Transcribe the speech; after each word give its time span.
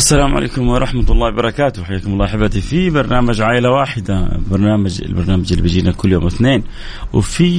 السلام 0.00 0.34
عليكم 0.34 0.68
ورحمة 0.68 1.04
الله 1.10 1.28
وبركاته. 1.28 1.84
حياكم 1.84 2.12
الله 2.12 2.24
أحبتي 2.24 2.60
في 2.60 2.90
برنامج 2.90 3.40
عائلة 3.40 3.70
واحدة. 3.70 4.28
برنامج 4.50 5.02
البرنامج 5.02 5.52
اللي 5.52 5.62
بيجينا 5.62 5.92
كل 5.92 6.12
يوم 6.12 6.26
اثنين. 6.26 6.62
وفي 7.12 7.50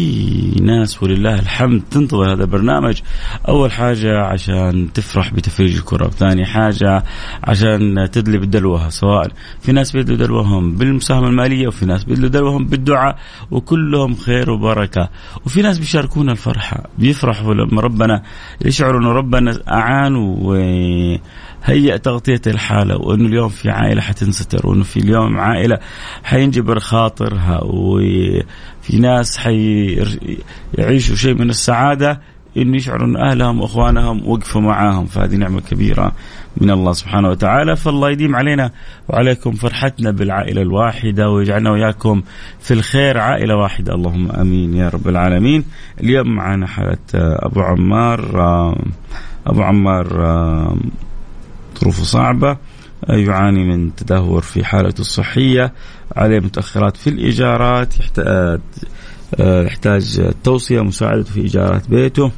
ناس 0.61 1.03
ولله 1.03 1.39
الحمد 1.39 1.81
تنتظر 1.91 2.33
هذا 2.33 2.43
البرنامج. 2.43 3.01
أول 3.47 3.71
حاجة 3.71 4.21
عشان 4.21 4.93
تفرح 4.93 5.33
بتفريج 5.33 5.75
الكرة 5.77 6.05
وثاني 6.05 6.45
حاجة 6.45 7.03
عشان 7.43 8.09
تدلي 8.11 8.37
بدلوها 8.37 8.89
سواء 8.89 9.27
في 9.61 9.71
ناس 9.71 9.91
بيدلوا 9.91 10.17
دلوهم 10.17 10.75
بالمساهمة 10.75 11.27
المالية 11.27 11.67
وفي 11.67 11.85
ناس 11.85 12.03
بيدلوا 12.03 12.29
دلوهم 12.29 12.65
بالدعاء 12.65 13.15
وكلهم 13.51 14.15
خير 14.15 14.51
وبركة. 14.51 15.09
وفي 15.45 15.61
ناس 15.61 15.79
بيشاركونا 15.79 16.31
الفرحة 16.31 16.83
بيفرحوا 16.97 17.53
لما 17.53 17.81
ربنا 17.81 18.23
يشعروا 18.65 18.99
أنه 19.01 19.11
ربنا 19.11 19.59
أعان 19.71 20.15
و 20.15 20.55
هيئ 21.63 21.97
تغطية 21.97 22.41
الحالة 22.47 22.97
وأنه 22.97 23.25
اليوم 23.25 23.49
في 23.49 23.69
عائلة 23.69 24.01
حتنستر 24.01 24.67
وأنه 24.67 24.83
في 24.83 24.97
اليوم 24.97 25.37
عائلة 25.37 25.79
حينجبر 26.23 26.79
خاطرها 26.79 27.59
وفي 27.63 28.99
ناس 28.99 29.37
حيعيشوا 29.37 31.15
شيء 31.15 31.33
من 31.33 31.49
السعادة 31.49 32.21
إنه 32.57 32.77
يشعروا 32.77 33.07
ان 33.07 33.17
أهلهم 33.17 33.61
وإخوانهم 33.61 34.29
وقفوا 34.29 34.61
معاهم. 34.61 35.05
فهذه 35.05 35.35
نعمة 35.35 35.61
كبيرة 35.61 36.11
من 36.57 36.71
الله 36.71 36.93
سبحانه 36.93 37.29
وتعالى. 37.29 37.75
فالله 37.75 38.09
يديم 38.09 38.35
علينا 38.35 38.71
وعليكم 39.09 39.51
فرحتنا 39.51 40.11
بالعائلة 40.11 40.61
الواحدة 40.61 41.29
ويجعلنا 41.29 41.71
وياكم 41.71 42.21
في 42.59 42.73
الخير. 42.73 43.17
عائلة 43.17 43.55
واحدة 43.55 43.95
اللهم 43.95 44.31
آمين 44.31 44.75
يا 44.75 44.89
رب 44.89 45.07
العالمين. 45.07 45.65
اليوم 46.01 46.35
معنا 46.35 46.67
حالة 46.67 46.97
أبو 47.13 47.61
عمار 47.61 48.19
أبو 49.47 49.61
عمار 49.61 50.07
ظروفه 51.81 52.03
صعبة 52.03 52.57
يعاني 53.09 53.63
من 53.63 53.95
تدهور 53.95 54.41
في 54.41 54.65
حالته 54.65 55.01
الصحية 55.01 55.73
عليه 56.15 56.39
متأخرات 56.39 56.97
في 56.97 57.09
الإيجارات 57.09 57.99
يحتاج 57.99 58.59
يحتاج 59.39 60.31
توصية 60.43 60.81
مساعدته 60.81 61.33
في 61.33 61.41
إيجارات 61.41 61.89
بيته. 61.89 62.31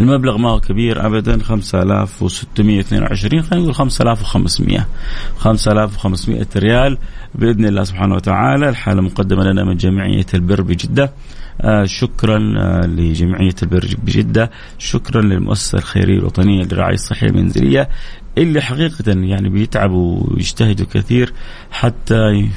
المبلغ 0.00 0.38
ما 0.38 0.50
هو 0.50 0.60
كبير 0.60 1.06
ابدا 1.06 1.42
5622 1.42 3.42
خلينا 3.42 3.62
نقول 3.62 3.74
5500 3.74 4.86
5500 5.38 6.46
ريال 6.56 6.98
بإذن 7.34 7.64
الله 7.64 7.84
سبحانه 7.84 8.14
وتعالى 8.14 8.68
الحالة 8.68 9.02
مقدمة 9.02 9.44
لنا 9.44 9.64
من 9.64 9.76
جمعية 9.76 10.26
البر 10.34 10.62
بجدة. 10.62 11.04
آه 11.04 11.12
شكرا 11.84 12.54
آه 12.58 12.86
لجمعية 12.86 13.54
البر 13.62 13.88
بجدة. 14.04 14.50
شكرا 14.78 15.22
للمؤسسة 15.22 15.78
الخيرية 15.78 16.18
الوطنية 16.18 16.64
للرعاية 16.64 16.94
الصحية 16.94 17.26
المنزلية 17.26 17.88
اللي 18.38 18.60
حقيقة 18.60 19.04
يعني 19.06 19.48
بيتعبوا 19.48 20.20
ويجتهدوا 20.28 20.86
كثير 20.86 21.32
حتى 21.70 22.48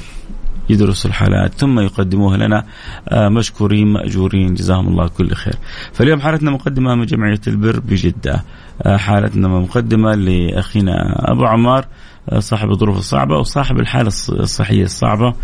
يدرسوا 0.70 1.10
الحالات 1.10 1.54
ثم 1.54 1.80
يقدموها 1.80 2.36
لنا. 2.36 2.64
آه 3.08 3.28
مشكورين 3.28 3.86
مأجورين 3.92 4.54
جزاهم 4.54 4.88
الله 4.88 5.08
كل 5.08 5.34
خير. 5.34 5.54
فاليوم 5.92 6.20
حالتنا 6.20 6.50
مقدمة 6.50 6.94
من 6.94 7.06
جمعية 7.06 7.40
البر 7.46 7.80
بجدة. 7.80 8.44
آه 8.82 8.96
حالتنا 8.96 9.48
مقدمة 9.48 10.14
لأخينا 10.14 10.92
أبو 11.32 11.44
عمار 11.44 11.86
آه 12.28 12.38
صاحب 12.38 12.70
الظروف 12.70 12.98
الصعبة 12.98 13.38
وصاحب 13.38 13.78
الحالة 13.78 14.08
الصحية 14.28 14.84
الصعبة 14.84 15.34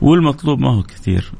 والمطلوب 0.00 0.60
ما 0.60 0.70
هو 0.74 0.82
كثير. 0.82 1.32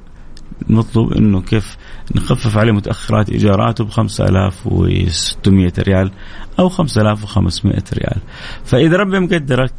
المطلوب 0.70 1.12
إنه 1.12 1.40
كيف 1.40 1.76
نخفف 2.14 2.56
عليه 2.56 2.72
متأخرات 2.72 3.30
إيجاراته 3.30 3.84
ب 3.84 3.90
5600 3.90 5.72
ريال 5.78 6.10
أو 6.58 6.68
5500 6.68 7.82
ريال. 7.92 8.20
فإذا 8.64 8.96
ربي 8.96 9.20
مقدرك 9.20 9.72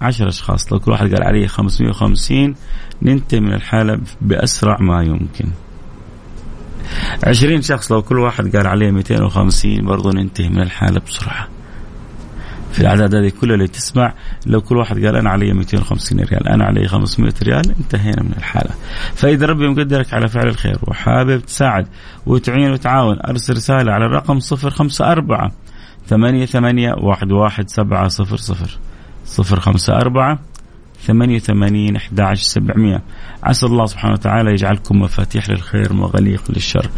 10 0.00 0.28
أشخاص 0.28 0.72
لو 0.72 0.80
كل 0.80 0.90
واحد 0.90 1.14
قال 1.14 1.22
عليه 1.22 1.46
550 1.46 2.54
ننتهي 3.02 3.40
من 3.40 3.52
الحالة 3.52 4.00
بأسرع 4.20 4.80
ما 4.80 5.02
يمكن. 5.02 5.48
20 7.24 7.62
شخص 7.62 7.92
لو 7.92 8.02
كل 8.02 8.18
واحد 8.18 8.56
قال 8.56 8.66
عليه 8.66 8.90
250 8.90 9.84
برضه 9.84 10.10
ننتهي 10.10 10.48
من 10.48 10.60
الحالة 10.60 11.00
بسرعة. 11.00 11.55
في 12.72 12.80
الأعداد 12.80 13.14
هذه 13.14 13.32
كلها 13.40 13.54
اللي 13.54 13.68
تسمع 13.68 14.14
لو 14.46 14.60
كل 14.60 14.76
واحد 14.76 15.04
قال 15.04 15.16
أنا 15.16 15.30
علي 15.30 15.52
250 15.52 16.20
ريال 16.20 16.48
أنا 16.48 16.64
علي 16.64 16.88
500 16.88 17.32
ريال 17.42 17.74
انتهينا 17.80 18.22
من 18.22 18.32
الحالة. 18.36 18.70
فإذا 19.14 19.46
ربي 19.46 19.68
مقدرك 19.68 20.14
على 20.14 20.28
فعل 20.28 20.48
الخير 20.48 20.78
وحابب 20.82 21.40
تساعد 21.40 21.86
وتعين 22.26 22.70
وتعاون 22.70 23.18
أرسل 23.28 23.52
رسالة 23.56 23.92
على 23.92 24.06
الرقم 24.06 24.38
054 24.38 25.50
ثمانية 26.06 26.46
ثمانية 26.46 26.94
واحد 27.00 27.32
واحد 27.32 27.68
سبعة 27.68 28.08
صفر 28.08 28.36
صفر. 28.36 28.78
صفر 29.24 29.60
خمسة 29.60 29.96
أربعة 29.96 30.38
ثمانية 31.00 31.38
ثمانين 31.38 31.96
أحد 31.96 32.20
عشر 32.20 32.42
سبعمية 32.42 33.02
عسى 33.42 33.66
الله 33.66 33.86
سبحانه 33.86 34.12
وتعالى 34.12 34.50
يجعلكم 34.50 35.00
مفاتيح 35.00 35.50
للخير 35.50 35.92
ومغاليق 35.92 36.42
للشر. 36.50 36.90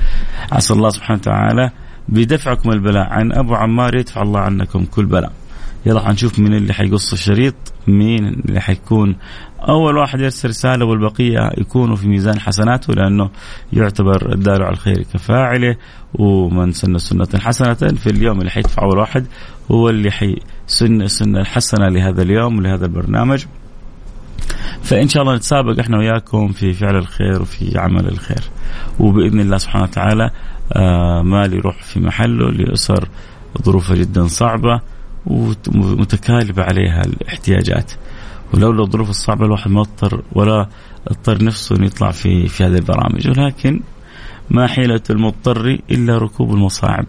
عسى 0.53 0.73
الله 0.75 0.89
سبحانه 0.89 1.21
وتعالى 1.21 1.71
بدفعكم 2.09 2.71
البلاء. 2.71 3.07
عن 3.11 3.33
أبو 3.33 3.55
عمار 3.55 3.97
يدفع 3.97 4.23
الله 4.23 4.41
عنكم 4.41 4.85
كل 4.85 5.07
بلاء. 5.07 5.33
يلا 5.89 6.01
حنشوف 6.01 6.39
مين 6.39 6.55
اللي 6.55 6.73
حيقص 6.73 7.13
الشريط 7.13 7.55
مين 7.87 8.29
اللي 8.29 8.61
حيكون 8.61 9.17
أول 9.69 9.97
واحد 9.97 10.21
يرسل 10.21 10.49
رسالة 10.49 10.85
والبقية 10.85 11.51
يكونوا 11.59 11.97
في 11.97 12.09
ميزان 12.09 12.41
حسناته 12.41 12.95
لأنه 12.95 13.31
يعتبر 13.73 14.33
الدال 14.33 14.63
على 14.63 14.73
الخير 14.73 15.03
كفاعله 15.15 15.77
ومن 16.15 16.73
سن 16.73 16.99
سنة 16.99 17.29
حسنة 17.41 17.75
في 17.75 18.07
اليوم 18.07 18.39
اللي 18.41 18.51
حيدفع 18.51 18.83
اول 18.83 18.99
واحد 18.99 19.27
هو 19.71 19.89
اللي 19.89 20.11
حيسن 20.11 21.03
السنة 21.03 21.41
الحسنه 21.41 21.89
لهذا 21.89 22.23
اليوم 22.23 22.59
ولهذا 22.59 22.87
البرنامج. 22.87 23.45
فإن 24.83 25.09
شاء 25.09 25.23
الله 25.23 25.37
نتسابق 25.37 25.81
إحنا 25.81 25.99
وياكم 25.99 26.49
في 26.49 26.73
فعل 26.73 26.97
الخير 26.97 27.43
وفي 27.43 27.79
عمل 27.79 28.09
الخير. 28.09 28.43
وبإذن 29.01 29.41
الله 29.41 29.59
سبحانه 29.59 29.85
وتعالى 29.85 30.31
آه 30.73 31.23
مال 31.23 31.55
يروح 31.55 31.83
في 31.83 32.01
محله 32.01 32.51
لاسر 32.51 33.09
ظروفها 33.63 33.97
جدا 33.97 34.27
صعبة. 34.27 34.81
ومتكالبة 35.29 36.63
عليها 36.63 37.03
الاحتياجات. 37.03 37.93
ولولا 38.55 38.83
الظروف 38.83 39.11
الصعبة 39.11 39.45
الواحد 39.47 39.71
ما 39.71 39.81
اضطر 39.81 40.23
ولا 40.33 40.69
اضطر 41.09 41.45
نفسه 41.45 41.77
إنه 41.77 41.87
يطلع 41.87 42.11
في 42.11 42.49
في 42.49 42.65
هذه 42.65 42.77
البرامج. 42.77 43.29
ولكن 43.29 43.81
ما 44.51 44.67
حيلة 44.67 45.03
المضطر 45.11 45.79
إلا 45.91 46.19
ركوب 46.19 46.55
المصاعب. 46.55 47.07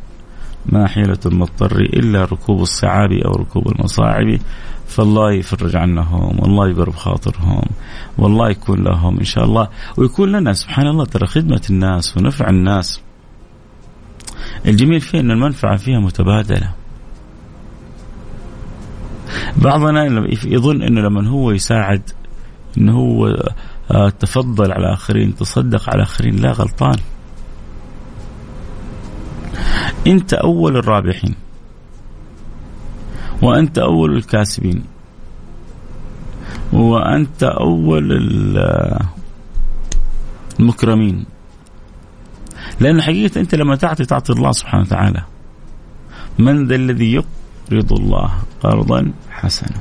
ما 0.66 0.88
حيلة 0.88 1.20
المضطر 1.26 1.80
إلا 1.80 2.26
ركوب 2.26 2.62
الصعاب 2.62 3.12
أو 3.12 3.32
ركوب 3.32 3.68
المصاعب. 3.68 4.40
فالله 4.88 5.32
يفرج 5.34 5.76
عنهم 5.76 6.40
والله 6.40 6.70
يقرب 6.70 6.96
خاطرهم 6.96 7.62
والله 8.18 8.50
يكون 8.50 8.84
لهم 8.84 9.18
إن 9.18 9.26
شاء 9.26 9.44
الله. 9.44 9.68
ويكون 9.98 10.32
لنا 10.32 10.54
سبحان 10.54 10.88
الله 10.88 11.06
ترى 11.06 11.28
خدمة 11.28 11.62
الناس 11.70 12.18
ونفع 12.18 12.50
الناس. 12.50 13.02
الجميل 14.66 15.02
فيه 15.02 15.20
أن 15.20 15.32
المنفعة 15.32 15.76
فيها 15.78 16.00
متبادلة. 16.00 16.79
بعضنا 19.58 20.28
يظن 20.46 20.82
إنه 20.82 21.02
لما 21.02 21.30
هو 21.30 21.52
يساعد 21.52 22.02
إنه 22.78 22.98
هو 22.98 23.36
تفضل 24.20 24.72
على 24.72 24.88
الاخرين 24.88 25.36
تصدق 25.36 25.90
على 25.90 25.96
الاخرين 25.96 26.36
لا 26.36 26.52
غلطان. 26.52 26.96
أنت 30.08 30.34
أول 30.34 30.78
الرابحين. 30.78 31.36
وأنت 33.42 33.78
أول 33.78 34.18
الكاسبين. 34.18 34.84
وأنت 36.74 37.44
أول 37.44 38.12
المكرمين. 40.60 41.26
لأن 42.80 43.02
حقيقة 43.02 43.42
أنت 43.42 43.56
لما 43.56 43.76
تعطي 43.76 44.06
تعطي 44.06 44.34
الله 44.34 44.52
سبحانه 44.52 44.84
وتعالى. 44.84 45.24
من 46.40 46.68
ذا 46.68 46.76
الذي 46.76 47.14
يقرض 47.72 47.94
الله 47.94 48.34
قرضا 48.62 49.12
حسنا. 49.30 49.78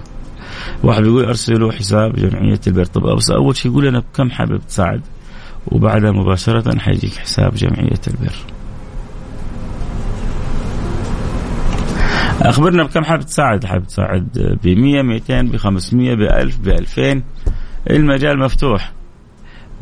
واحد 0.83 1.03
بيقول 1.03 1.25
أرسلوا 1.25 1.73
حساب 1.73 2.17
جمعية 2.17 2.61
البر. 2.67 2.85
طب 2.85 3.07
أول 3.31 3.57
شيء 3.57 3.71
يقول؟ 3.71 3.87
أنا 3.87 3.99
بكم 3.99 4.31
حابب 4.31 4.61
تساعد 4.69 5.01
وبعدها 5.67 6.11
مباشرة 6.11 6.79
حيجيك 6.79 7.17
حساب 7.17 7.55
جمعية 7.55 8.01
البر. 8.09 8.35
أخبرنا 12.43 12.85
بكم 12.85 13.05
حابب 13.05 13.23
تساعد 13.23 13.65
حابب 13.65 13.87
تساعد 13.87 14.59
ب 14.65 14.69
100 14.69 15.03
200 15.03 15.43
ب 15.43 15.57
500 15.57 16.15
ب 16.15 16.21
1000 16.21 16.59
ب 16.59 16.69
2000 16.69 17.23
المجال 17.91 18.39
مفتوح. 18.39 18.93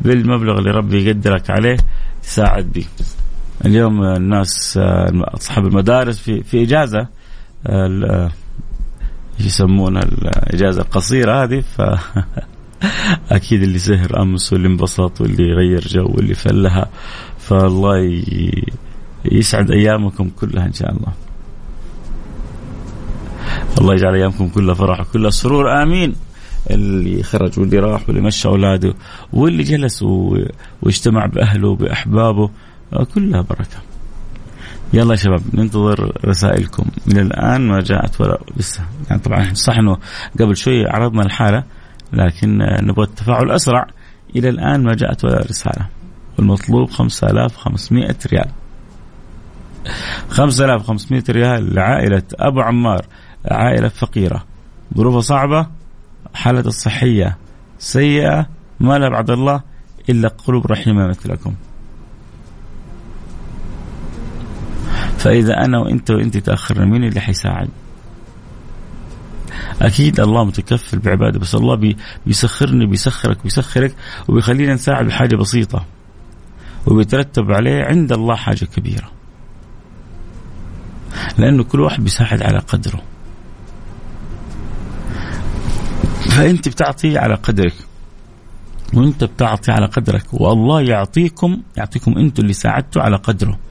بالمبلغ 0.01 0.57
اللي 0.59 0.71
ربي 0.71 1.07
يقدرك 1.07 1.49
عليه 1.49 1.77
تساعد 2.23 2.71
به 2.71 2.85
اليوم 3.65 4.03
الناس 4.03 4.79
أصحاب 5.13 5.67
المدارس 5.67 6.19
في 6.19 6.43
في 6.43 6.63
إجازة. 6.63 7.07
يسمونها 9.39 10.03
الإجازة 10.03 10.81
القصيرة 10.81 11.43
هذه 11.43 11.63
ف 11.77 11.81
أكيد 13.31 13.63
اللي 13.63 13.79
سهر 13.79 14.21
أمس 14.21 14.53
واللي 14.53 14.67
انبسط 14.67 15.21
واللي 15.21 15.53
غير 15.53 15.87
جو 15.87 16.05
واللي 16.05 16.35
فلها 16.35 16.89
فالله 17.39 18.23
يسعد 19.25 19.71
أيامكم 19.71 20.29
كلها 20.39 20.65
إن 20.65 20.73
شاء 20.73 20.91
الله. 20.91 21.13
الله 23.77 23.93
يجعل 23.93 24.15
أيامكم 24.15 24.49
كلها 24.49 24.73
فرح 24.73 24.99
وكلها 24.99 25.29
سرور 25.29 25.83
آمين. 25.83 26.15
اللي 26.69 27.23
خرج 27.23 27.59
واللي 27.59 27.79
راح 27.79 28.09
واللي 28.09 28.21
مشى 28.21 28.47
أولاده 28.47 28.93
واللي 29.33 29.63
جلس 29.63 30.03
واجتمع 30.81 31.25
بأهله 31.25 31.75
باحبابه 31.75 32.49
كلها 33.15 33.41
بركة. 33.41 33.96
يلا 34.93 35.11
يا 35.11 35.15
شباب 35.15 35.41
ننتظر 35.53 36.21
رسائلكم. 36.25 36.85
إلى 37.07 37.21
الآن 37.21 37.67
ما 37.67 37.79
جاءت 37.79 38.21
ولا 38.21 38.39
لسه. 38.57 38.81
يعني 39.09 39.21
طبعا 39.21 39.53
صح 39.53 39.77
إنه 39.77 39.97
قبل 40.39 40.55
شوي 40.55 40.87
عرضنا 40.87 41.21
الحالة 41.21 41.63
لكن 42.13 42.57
نبغى 42.81 43.05
التفاعل 43.05 43.51
أسرع. 43.51 43.87
إلى 44.35 44.49
الآن 44.49 44.83
ما 44.83 44.93
جاءت 44.93 45.25
ولا 45.25 45.37
رسالة. 45.37 45.87
والمطلوب 46.37 46.89
5500 46.89 48.15
ريال. 48.33 48.49
5500 50.29 51.23
ريال 51.29 51.75
لعائلة 51.75 52.23
أبو 52.33 52.61
عمار 52.61 53.05
عائلة 53.45 53.87
فقيرة. 53.87 54.43
ظروفها 54.97 55.21
صعبة 55.21 55.67
حالته 56.33 56.67
الصحية 56.67 57.37
سيئة 57.79 58.47
ما 58.79 58.97
لا 58.97 59.09
بعد 59.09 59.29
الله 59.29 59.61
إلا 60.09 60.29
قلوب 60.29 60.67
رحيمة 60.67 61.07
مثلكم. 61.07 61.53
فإذا 65.27 65.53
أنا 65.65 65.79
وإنت 65.79 66.11
وإنت 66.11 66.37
تأخرنا 66.37 66.85
مين 66.85 67.03
اللي 67.03 67.19
حيساعد؟ 67.19 67.69
أكيد 69.81 70.19
الله 70.19 70.43
متكفل 70.43 70.99
بعباده 70.99 71.39
بس 71.39 71.55
الله 71.55 71.95
بيسخرني 72.25 72.85
بيسخرك 72.85 73.43
بيسخرك 73.43 73.95
وبيخلينا 74.27 74.73
نساعد 74.73 75.05
بحاجة 75.05 75.35
بسيطة 75.35 75.85
وبيترتب 76.87 77.51
عليه 77.51 77.83
عند 77.83 78.11
الله 78.11 78.35
حاجة 78.35 78.65
كبيرة. 78.65 79.11
لأنه 81.37 81.63
كل 81.63 81.79
واحد 81.79 82.03
بيساعد 82.03 82.41
على 82.41 82.59
قدره. 82.59 83.01
فإنت 86.29 86.69
بتعطي 86.69 87.17
على 87.17 87.35
قدرك 87.35 87.75
وإنت 88.93 89.23
بتعطي 89.23 89.71
على 89.71 89.85
قدرك 89.85 90.33
والله 90.33 90.81
يعطيكم 90.81 91.61
يعطيكم 91.77 92.17
أنتم 92.17 92.43
اللي 92.43 92.53
ساعدتوا 92.53 93.01
على 93.01 93.15
قدره. 93.17 93.66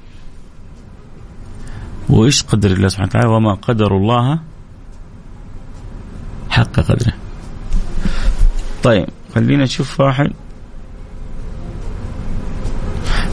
وإيش 2.09 2.43
قدر 2.43 2.71
الله 2.71 2.89
سبحانه 2.89 3.09
وتعالى 3.09 3.29
وما 3.29 3.55
قدر 3.55 3.97
الله 3.97 4.39
حق 6.51 6.81
قدره. 6.81 7.13
طيب 8.83 9.07
خلينا 9.35 9.65
نشوف 9.65 10.01
واحد. 10.01 10.33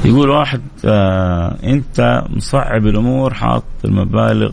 يقول 0.06 0.30
واحد 0.30 0.62
آه 0.86 1.58
أنت 1.64 2.24
مصعب 2.30 2.88
الأمور 2.88 3.34
حاط 3.34 3.64
المبالغ 3.86 4.52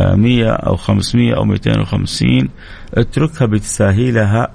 آه 0.00 0.14
100 0.14 0.50
أو 0.50 0.76
500 0.76 1.36
أو 1.36 1.44
250 1.44 2.48
اتركها 2.94 3.46
بتساهيلها 3.46 4.48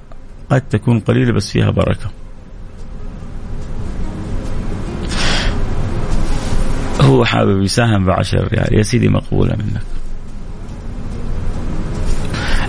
قد 0.49 0.61
تكون 0.61 0.99
قليلة 0.99 1.33
بس 1.33 1.51
فيها 1.51 1.69
بركة. 1.69 2.09
هو 7.19 7.25
حابب 7.25 7.61
يساهم 7.61 8.05
ب 8.05 8.09
10 8.09 8.47
ريال. 8.47 8.77
يا 8.77 8.83
سيدي 8.83 9.09
مقبولة 9.09 9.55
منك. 9.55 9.81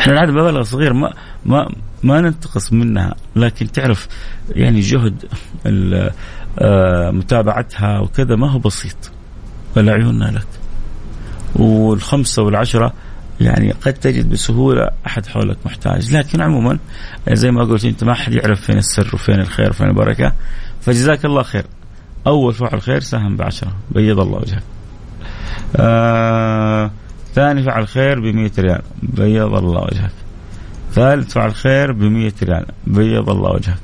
إحنا 0.00 0.12
العاده 0.12 0.32
مبالغ 0.32 0.62
صغير 0.62 0.92
ما 0.92 1.14
ما 1.46 1.74
ما 2.02 2.20
ننتقص 2.20 2.72
منها 2.72 3.14
لكن 3.36 3.72
تعرف 3.72 4.08
يعني 4.50 4.80
جهد 4.80 5.24
متابعتها 7.12 8.00
وكذا 8.00 8.36
ما 8.36 8.50
هو 8.50 8.58
بسيط. 8.58 9.10
ولا 9.76 9.92
عيوننا 9.92 10.24
لك. 10.24 10.46
والخمسة 11.56 12.42
والعشرة 12.42 12.92
يعني 13.40 13.72
قد 13.72 13.92
تجد 13.92 14.30
بسهولة 14.30 14.90
أحد 15.06 15.26
حولك 15.26 15.56
محتاج. 15.64 16.16
لكن 16.16 16.40
عموما 16.40 16.78
زي 17.28 17.50
ما 17.50 17.64
قلت 17.64 17.84
أنت 17.84 18.04
ما 18.04 18.14
حد 18.14 18.32
يعرف 18.32 18.60
فين 18.60 18.78
السر 18.78 19.10
وفين 19.14 19.40
الخير 19.40 19.70
وفين 19.70 19.88
البركة. 19.88 20.32
فجزاك 20.80 21.24
الله 21.24 21.42
خير. 21.42 21.64
أول 22.26 22.54
فعل 22.54 22.82
خير 22.82 23.00
ساهم 23.00 23.36
بعشرة. 23.36 23.72
بيض 23.90 24.20
الله 24.20 24.38
وجهك. 24.38 24.62
آه 25.76 26.90
ثاني 27.34 27.62
فعل 27.62 27.88
خير 27.88 28.20
ب 28.20 28.24
ريال. 28.58 28.82
بيض 29.02 29.54
الله 29.54 29.80
وجهك. 29.80 30.12
ثالث 30.92 31.32
فعل 31.32 31.54
خير 31.54 31.92
ب 31.92 32.02
ريال. 32.42 32.66
بيض 32.86 33.30
الله 33.30 33.50
وجهك. 33.50 33.78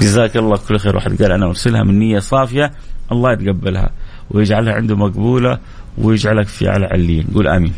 جزاك 0.00 0.36
الله 0.36 0.56
كل 0.68 0.78
خير 0.78 0.96
واحد. 0.96 1.22
قال 1.22 1.32
أنا 1.32 1.46
أرسلها 1.46 1.82
من 1.82 1.98
نية 1.98 2.18
صافية. 2.18 2.72
الله 3.12 3.32
يتقبلها. 3.32 3.90
ويجعلها 4.30 4.74
عنده 4.74 4.96
مقبولة. 4.96 5.58
ويجعلك 5.98 6.46
في 6.46 6.68
على 6.68 6.86
عليين. 6.86 7.26
قول 7.34 7.48
آمين. 7.48 7.74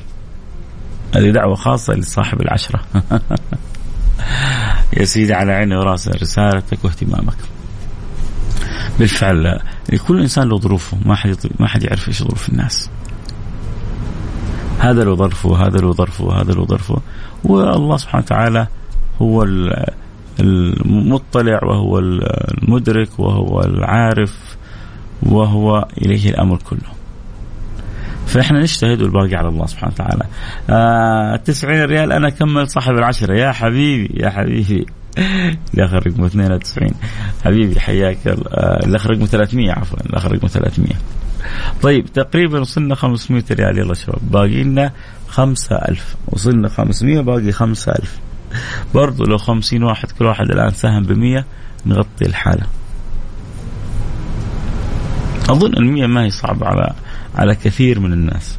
هذه 1.15 1.31
دعوة 1.31 1.55
خاصة 1.55 1.95
لصاحب 1.95 2.41
العشرة. 2.41 2.81
يا 4.97 5.05
سيدي 5.05 5.35
على 5.35 5.53
عيني 5.53 5.77
وراسي 5.77 6.11
رسالتك 6.11 6.85
واهتمامك. 6.85 7.37
بالفعل 8.99 9.61
كل 10.09 10.21
إنسان 10.21 10.49
له 10.49 10.59
ظروفه 10.59 10.99
ما 11.05 11.15
حد 11.15 11.37
ما 11.61 11.67
حد 11.67 11.83
يعرف 11.83 12.09
إيش 12.09 12.23
ظروف 12.23 12.49
الناس. 12.49 12.91
هذا 14.79 15.05
له 15.05 15.17
ظرفه 15.17 15.49
وهذا 15.49 15.79
له 15.79 15.93
ظرفه 15.93 16.25
وهذا 16.25 16.53
له 16.53 16.67
ظرفه. 16.67 17.03
والله 17.45 17.97
سبحانه 17.97 18.25
وتعالى 18.25 18.67
هو 19.23 19.47
المطلع 20.41 21.61
وهو 21.65 21.99
المدرك 21.99 23.19
وهو 23.19 23.61
العارف 23.61 24.57
وهو 25.23 25.89
إليه 25.99 26.31
الأمر 26.31 26.59
كله. 26.71 27.04
فإحنا 28.27 28.61
نجتهد 28.61 29.03
والباقي 29.03 29.35
على 29.35 29.49
الله 29.49 29.67
سبحانه 29.67 29.93
وتعالى. 29.93 30.25
آه 30.71 31.37
90 31.37 31.85
ريال 31.85 32.13
أنا 32.13 32.29
أكمل 32.29 32.69
صاحب 32.69 32.93
العشرة. 32.93 33.35
يا 33.35 33.53
حبيبي 33.53 34.23
يا 34.25 34.31
حبيبي. 34.31 34.87
الآخر 35.75 36.07
رقم 36.07 36.25
92 36.25 36.91
حبيبي 37.45 37.81
حياك 37.81 38.19
الآخر 38.87 39.11
رقم 39.11 39.25
300 39.25 39.73
عفوا. 39.73 39.99
الآخر 40.07 40.33
رقم 40.33 40.47
300 40.47 40.91
طيب 41.83 42.07
تقريبا 42.07 42.61
وصلنا 42.61 42.95
500 42.95 43.45
ريال. 43.51 43.79
يلا 43.79 43.95
شباب 43.95 44.31
باقي 44.31 44.63
لنا 44.63 44.93
5000 45.29 46.17
وصلنا 46.29 46.69
500 46.69 47.21
باقي 47.21 47.53
5000 47.53 48.19
برضو 48.95 49.25
لو 49.25 49.39
50 49.39 49.83
واحد 49.83 50.11
كل 50.11 50.25
واحد 50.25 50.51
الآن 50.51 50.71
ساهم 50.71 51.03
ب 51.03 51.13
100 51.13 51.45
نغطي 51.87 52.27
الحالة. 52.27 52.67
أظن 55.49 55.73
ال 55.73 55.87
100 55.87 56.07
ما 56.07 56.25
هي 56.25 56.31
صعبة 56.31 56.67
على 56.67 56.93
على 57.35 57.55
كثير 57.55 58.01
من 58.01 58.13
الناس. 58.13 58.59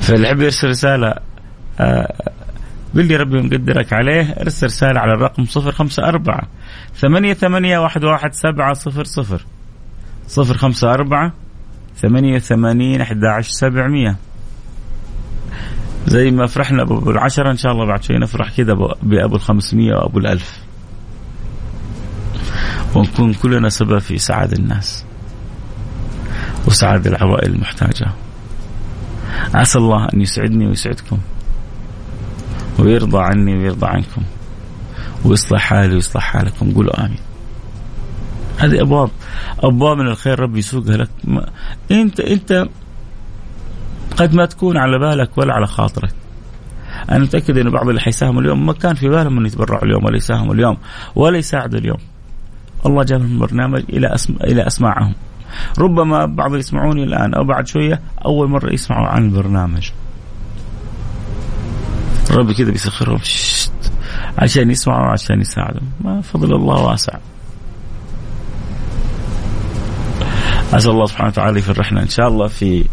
فاللي 0.00 0.28
يرسل 0.28 0.68
رسالة 0.68 1.14
آه 1.80 2.32
باللي 2.94 3.16
ربي 3.16 3.42
مقدرك 3.42 3.92
عليه 3.92 4.32
ارسل 4.40 4.66
رسالة 4.66 5.00
على 5.00 5.12
الرقم 5.12 5.44
صفر 5.44 5.72
خمسة 5.72 6.08
أربعة 6.08 6.42
ثمانية 6.94 7.34
ثمانية 7.34 7.78
واحد 7.78 8.04
واحد 8.04 8.34
سبعة 8.34 8.74
صفر 8.74 9.04
صفر. 9.04 9.46
صفر 10.26 10.56
خمسة 10.56 10.94
أربعة 10.94 11.32
ثمانية 11.96 12.38
ثمانين 12.38 13.00
أحد 13.00 13.24
عشر 13.24 13.50
سبعمية. 13.50 14.16
زي 16.06 16.30
ما 16.30 16.46
فرحنا 16.46 16.84
بأبو 16.84 17.10
العشرة 17.10 17.50
إن 17.50 17.56
شاء 17.56 17.72
الله 17.72 17.86
بعد 17.86 18.02
شوي 18.02 18.18
نفرح 18.18 18.56
كذا 18.56 18.74
بأبو 19.02 19.36
الخمسمية 19.36 19.94
وأبو 19.94 20.18
الألف. 20.18 20.58
ونكون 22.94 23.34
كلنا 23.34 23.68
سبب 23.68 23.98
في 23.98 24.14
إسعاد 24.14 24.52
الناس. 24.52 25.05
وسعاد 26.66 27.06
العوائل 27.06 27.52
المحتاجة. 27.52 28.06
عسى 29.54 29.78
الله 29.78 30.08
أن 30.14 30.20
يسعدني 30.20 30.66
ويسعدكم 30.66 31.18
ويرضى 32.78 33.18
عني 33.18 33.56
ويرضى 33.56 33.86
عنكم 33.86 34.22
ويصلح 35.24 35.60
حالي 35.60 35.94
ويصلح 35.94 36.22
حالكم. 36.22 36.72
قولوا 36.72 37.04
آمين. 37.04 37.18
هذه 38.58 38.80
أبواب 38.80 39.10
أبواب 39.60 39.96
من 39.96 40.06
الخير 40.06 40.40
ربي 40.40 40.58
يسوقها 40.58 40.96
لك. 40.96 41.10
ما 41.24 41.50
أنت 41.90 42.20
أنت 42.20 42.68
قد 44.16 44.34
ما 44.34 44.46
تكون 44.46 44.76
على 44.76 44.98
بالك 44.98 45.38
ولا 45.38 45.54
على 45.54 45.66
خاطرك. 45.66 46.14
أنا 47.10 47.18
متأكد 47.18 47.58
انه 47.58 47.70
بعض 47.70 47.88
اللي 47.88 48.00
حيساهموا 48.00 48.42
اليوم 48.42 48.66
ما 48.66 48.72
كان 48.72 48.94
في 48.94 49.08
بالهم 49.08 49.38
انه 49.38 49.46
يتبرعوا 49.46 49.84
اليوم 49.84 50.04
ولا 50.04 50.16
يساهموا 50.16 50.54
اليوم 50.54 50.76
ولا 51.14 51.38
يساعدوا 51.38 51.78
اليوم. 51.78 51.98
الله 52.86 53.04
جاب 53.04 53.20
البرنامج 53.20 53.82
إلى 53.88 54.14
أسم... 54.14 54.36
إلى 54.44 54.66
أسماعهم. 54.66 55.14
ربما 55.78 56.26
بعض 56.26 56.54
يسمعوني 56.54 57.04
الآن 57.04 57.34
أو 57.34 57.44
بعد 57.44 57.66
شوية 57.66 58.00
أول 58.24 58.48
مرة 58.48 58.72
يسمعوا 58.72 59.06
عن 59.06 59.24
البرنامج. 59.24 59.90
ربي 62.30 62.54
كذا 62.54 62.70
بيسخرهم 62.70 63.18
عشان 64.38 64.70
يسمعوا 64.70 65.12
عشان 65.12 65.40
يساعدوا. 65.40 65.80
ما 66.00 66.20
فضل 66.20 66.54
الله 66.54 66.84
واسع. 66.84 67.18
أسأل 70.74 70.90
الله 70.90 71.06
سبحانه 71.06 71.28
وتعالى 71.28 71.58
يفرحنا 71.58 72.02
إن 72.02 72.08
شاء 72.08 72.28
الله 72.28 72.46
في 72.46 72.84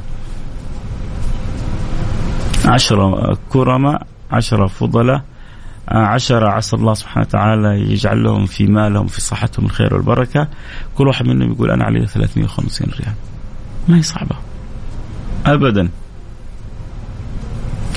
10 2.64 3.38
كرماء 3.48 4.06
10 4.30 4.66
فضلاء 4.66 5.22
عشرة 5.88 6.48
عسى 6.48 6.76
الله 6.76 6.94
سبحانه 6.94 7.26
وتعالى 7.26 7.92
يجعل 7.92 8.22
لهم 8.22 8.46
في 8.46 8.66
مالهم 8.66 9.06
في 9.06 9.20
صحتهم 9.20 9.66
الخير 9.66 9.94
والبركة. 9.94 10.48
كل 10.94 11.08
واحد 11.08 11.26
منهم 11.26 11.52
يقول 11.52 11.70
أنا 11.70 11.84
علي 11.84 12.06
350 12.06 12.90
ريال. 13.00 13.14
ما 13.88 13.96
هي 13.96 14.02
صعبة. 14.02 14.36
أبدا. 15.46 15.88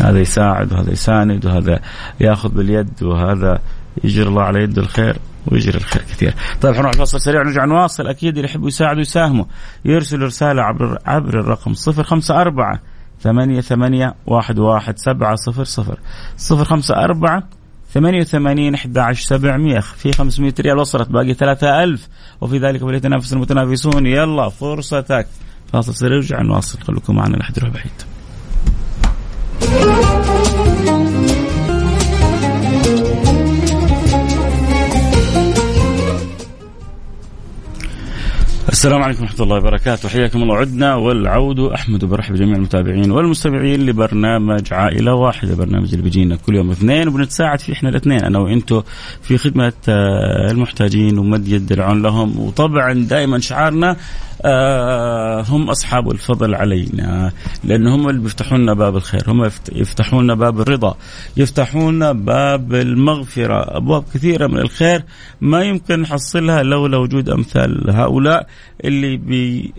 هذا 0.02 0.20
يساعد 0.20 0.74
وهذا 0.74 0.92
يساند 0.92 1.46
وهذا 1.46 1.80
يأخذ 2.20 2.50
باليد 2.50 3.04
وهذا 3.04 3.60
يجري 4.04 4.28
الله 4.28 4.42
على 4.44 4.64
يده 4.64 4.82
الخير 4.82 5.18
ويجري 5.48 5.78
الخير 5.78 6.02
كثير. 6.02 6.34
طيب 6.62 6.76
حنروح 6.76 6.94
فاصل 6.94 7.22
سريع 7.22 7.42
ونرجع 7.42 7.66
نواصل. 7.66 8.08
أكيد 8.08 8.36
اللي 8.38 8.50
يحبوا 8.50 8.68
يساعدوا 8.68 9.02
يساهموا. 9.02 9.46
يرسلوا 9.86 10.28
رسالة 10.28 10.62
عبر 10.62 10.98
عبر 11.06 11.40
الرقم 11.40 11.74
054 11.74 12.80
ثمانية 13.22 13.62
ثمانية 13.62 14.16
واحد 14.26 14.60
واحد 14.60 14.98
سبعة 14.98 15.36
صفر 15.36 15.64
صفر. 15.64 16.00
صفر 16.38 16.64
خمسة 16.64 16.96
أربعة 16.96 17.44
ثمانية 17.94 18.22
وثمانين 18.22 18.74
أحد 18.74 18.98
عشر 18.98 19.26
سبعمية 19.26 19.80
في 19.80 20.14
خمسمية 20.14 20.54
ريال 20.60 20.78
وصلت 20.78 21.10
باقي 21.10 21.34
ثلاثة 21.34 21.84
ألف. 21.84 22.08
وفي 22.42 22.58
ذلك 22.58 22.82
فليتنافس 22.82 23.34
المتنافسون. 23.34 24.06
يلا 24.06 24.50
فرصتك. 24.50 25.28
فاصل 25.74 25.96
سريع 25.96 26.42
نواصل. 26.42 26.80
خليكم 26.80 27.16
معنا 27.16 27.36
لحد 27.38 27.58
يروح 27.58 27.72
بعيد 27.72 27.92
السلام 38.80 39.04
عليكم 39.04 39.24
ورحمة 39.24 39.44
الله 39.44 39.58
وبركاته. 39.58 40.10
حياكم 40.10 40.44
الله. 40.44 40.58
عدنا 40.58 40.96
والعود. 40.96 41.60
أحمد 41.60 42.04
وبرحب 42.04 42.34
بجميع 42.34 42.56
المتابعين 42.56 43.12
والمستمعين 43.12 43.86
لبرنامج 43.86 44.74
عائلة 44.74 45.14
واحدة 45.14 45.56
برنامج 45.56 45.90
اللي 45.92 46.04
بيجينا 46.04 46.36
كل 46.36 46.56
يوم 46.56 46.72
اثنين 46.72 47.08
وبنتساعد 47.08 47.60
فيه 47.60 47.74
إحنا 47.74 47.90
الاثنين 47.90 48.24
أنا 48.24 48.40
وأنتو 48.40 48.82
في 49.22 49.38
خدمة 49.38 49.74
آه، 49.90 50.52
المحتاجين 50.52 51.18
ومد 51.18 51.48
يد 51.48 51.72
العون 51.72 52.02
لهم. 52.02 52.40
وطبعا 52.40 52.94
دائما 52.94 53.40
شعارنا 53.40 53.96
آه، 54.46 55.42
هم 55.42 55.70
أصحاب 55.70 56.12
الفضل 56.12 56.56
علينا 56.56 57.32
لأن 57.64 57.88
هم 57.88 58.10
اللي 58.10 58.22
بيفتحون 58.22 58.60
لنا 58.60 58.74
باب 58.74 58.96
الخير 58.96 59.24
هم 59.28 59.50
يفتحون 59.72 60.24
لنا 60.24 60.34
باب 60.34 60.62
الرضا 60.62 60.98
يفتحون 61.38 62.14
باب 62.14 62.74
المغفرة 62.74 63.78
أبواب 63.78 64.04
كثيرة 64.14 64.48
من 64.48 64.58
الخير 64.58 65.04
ما 65.42 65.64
يمكن 65.64 66.00
نحصلها 66.02 66.64
لولا 66.64 66.98
وجود 66.98 67.30
أمثال 67.30 67.90
هؤلاء. 67.90 68.48
اللي 68.86 69.18
بي 69.18 69.74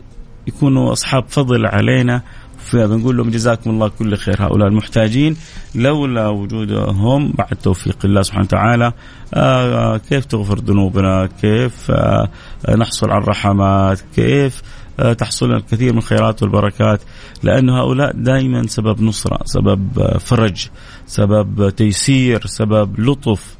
يكونوا 0.46 0.92
أصحاب 0.92 1.24
فضل 1.28 1.66
علينا. 1.66 2.22
فبنقول 2.58 3.16
لهم 3.16 3.30
جزاكم 3.30 3.70
الله 3.70 3.88
كل 3.88 4.16
خير 4.16 4.42
هؤلاء 4.42 4.68
المحتاجين. 4.68 5.36
لولا 5.74 6.28
وجودهم 6.28 7.32
بعد 7.32 7.56
توفيق 7.62 7.96
الله 8.04 8.22
سبحانه 8.22 8.44
وتعالى 8.44 8.92
آه 9.34 9.96
كيف 9.96 10.24
تغفر 10.24 10.58
ذنوبنا؟ 10.58 11.28
كيف 11.42 11.90
آه 11.90 12.28
نحصل 12.76 13.10
على 13.10 13.22
الرحمات؟ 13.22 14.00
كيف 14.16 14.62
آه 15.00 15.12
تحصل 15.12 15.52
الكثير 15.52 15.92
من 15.92 15.98
الخيرات 15.98 16.42
والبركات؟ 16.42 17.00
لأن 17.42 17.70
هؤلاء 17.70 18.12
دائما 18.12 18.66
سبب 18.66 19.02
نصرة 19.02 19.38
سبب 19.44 19.98
آه، 19.98 20.18
فرج 20.18 20.66
سبب 21.06 21.70
تيسير 21.70 22.46
سبب 22.46 23.00
لطف 23.00 23.56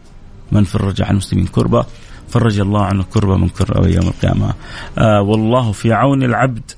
من 0.52 0.64
فرج 0.64 1.02
عن 1.02 1.10
المسلمين. 1.10 1.46
كربة 1.46 1.86
فرج 2.30 2.60
الله 2.60 2.84
عنه 2.84 3.02
كربة 3.02 3.36
من 3.36 3.48
كربة 3.48 3.88
يوم 3.88 4.06
القيامة. 4.08 4.54
آه 4.98 5.22
والله 5.22 5.72
في 5.72 5.92
عون 5.92 6.22
العبد 6.22 6.70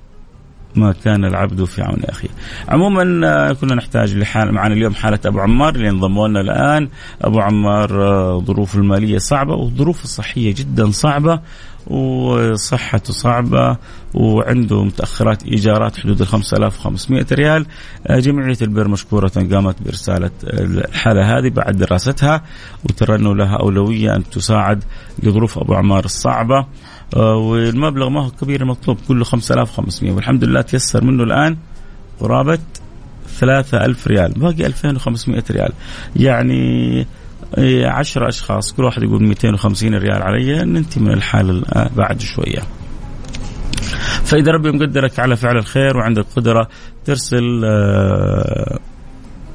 ما 0.77 0.95
كان 1.05 1.25
العبد 1.25 1.65
في 1.65 1.83
عون 1.83 2.03
أخيه. 2.05 2.29
عموما 2.69 3.21
آه، 3.25 3.53
كنا 3.53 3.75
نحتاج 3.75 4.15
لحال 4.15 4.53
معنا 4.53 4.75
اليوم 4.75 4.95
حالة 4.95 5.19
أبو 5.27 5.41
عمار 5.41 5.75
اللي 5.75 5.89
انضموا 5.89 6.29
لنا 6.29 6.41
الآن، 6.41 6.89
أبو 7.23 7.41
عمار 7.41 8.03
آه، 8.03 8.41
ظروفه 8.47 8.79
المالية 8.79 9.19
صعبة 9.19 9.55
وظروفه 9.55 10.05
الصحية 10.05 10.55
جدا 10.55 10.91
صعبة. 10.91 11.41
وصحته 11.87 13.13
صعبة 13.13 13.77
وعنده 14.15 14.85
متأخرات 14.85 15.43
إيجارات 15.43 15.99
حدود 15.99 16.21
ال 16.21 16.27
5500 16.27 17.27
ريال. 17.33 17.67
آه، 18.07 18.19
جمعية 18.19 18.57
البر 18.63 18.89
مشكورة 18.89 19.29
قامت 19.29 19.83
بإرسالة 19.83 20.31
الحالة 20.45 21.39
هذه 21.39 21.49
بعد 21.49 21.77
دراستها 21.77 22.43
وترى 22.85 23.17
أنه 23.17 23.35
لها 23.35 23.57
أولوية 23.57 24.17
أن 24.17 24.31
تساعد 24.31 24.85
لظروف 25.23 25.59
أبو 25.59 25.75
عمار 25.75 26.05
الصعبة. 26.05 26.67
آه، 27.17 27.37
والمبلغ 27.37 28.09
ما 28.09 28.25
هو 28.25 28.31
كبير 28.31 28.63
المطلوب 28.63 28.99
كله 29.09 29.25
5500 29.25 30.13
والحمد 30.13 30.45
لله 30.45 30.61
تيسر 30.61 31.05
منه 31.05 31.23
الآن 31.23 31.57
قرابة 32.21 32.59
3000 33.39 34.07
ريال 34.07 34.33
باقي 34.33 34.67
2500 34.67 35.45
ريال. 35.51 35.73
يعني 36.17 37.07
إيه، 37.59 37.87
عشرة 37.87 38.29
أشخاص 38.29 38.73
كل 38.73 38.85
واحد 38.85 39.03
يقول 39.03 39.23
250 39.23 39.95
ريال 39.95 40.23
علي 40.23 40.65
ننتهي 40.65 41.03
من 41.03 41.13
الحالة 41.13 41.63
بعد 41.97 42.21
شوية. 42.21 42.63
فإذا 44.25 44.51
ربي 44.51 44.71
مقدرك 44.71 45.19
على 45.19 45.37
فعل 45.37 45.57
الخير 45.57 45.97
وعندك 45.97 46.25
قدرة 46.37 46.69
ترسل 47.05 47.63
آه، 47.65 48.79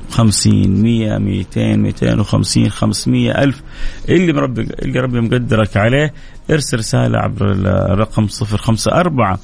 خمسين 0.09 0.81
مية 0.81 1.17
ميتين 1.17 1.79
ميتين 1.79 2.19
وخمسين 2.19 2.69
خمسمية 2.69 3.31
ألف. 3.31 3.61
اللي 4.09 4.31
ربي 4.31 4.61
اللي 4.61 4.99
ربي 4.99 5.21
مقدرك 5.21 5.77
عليه 5.77 6.13
ارسل 6.51 6.77
رسالة 6.77 7.19
عبر 7.19 7.51
الرقم 7.51 8.27
صفر 8.27 8.57
خمسة 8.57 8.91
أربعة 8.91 9.39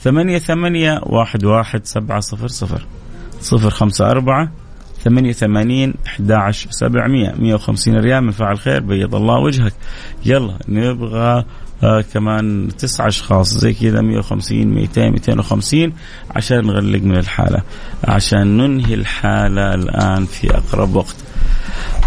ثمانية 0.00 0.38
ثمانية 0.38 1.00
واحد 1.02 1.44
واحد 1.44 1.86
سبعة 1.86 2.20
صفر 2.20 2.48
صفر. 2.48 2.86
صفر 3.40 3.70
خمسة 3.70 4.10
أربعة 4.10 4.52
ثمانية 5.04 5.32
ثمانين 5.32 5.94
أحد 6.06 6.30
عشر 6.30 6.70
سبعمية 6.70 7.34
مية 7.38 7.54
وخمسين 7.54 7.96
ريال. 7.96 8.24
من 8.24 8.30
فعل 8.30 8.58
خير 8.58 8.80
بيض 8.80 9.14
الله 9.14 9.38
وجهك. 9.38 9.72
يلا 10.24 10.58
نبغى 10.68 11.44
آه 11.82 12.00
كمان 12.00 12.68
تسعة 12.78 13.08
أشخاص. 13.08 13.54
زي 13.54 13.74
كذا 13.74 14.00
150 14.00 14.66
200 14.66 15.10
250 15.10 15.92
عشان 16.30 16.66
نغلق 16.66 17.02
من 17.02 17.16
الحالة 17.16 17.62
عشان 18.04 18.56
ننهي 18.56 18.94
الحالة 18.94 19.74
الآن 19.74 20.24
في 20.24 20.56
أقرب 20.56 20.94
وقت. 20.94 21.16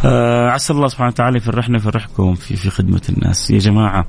آه 0.05 0.49
عسى 0.49 0.73
الله 0.73 0.87
سبحانه 0.87 1.09
وتعالى 1.09 1.37
يفرحنا 1.37 1.77
يفرحكم 1.77 2.35
في 2.35 2.55
في 2.55 2.69
خدمة 2.69 3.01
الناس. 3.09 3.51
يا 3.51 3.59
جماعة 3.59 4.07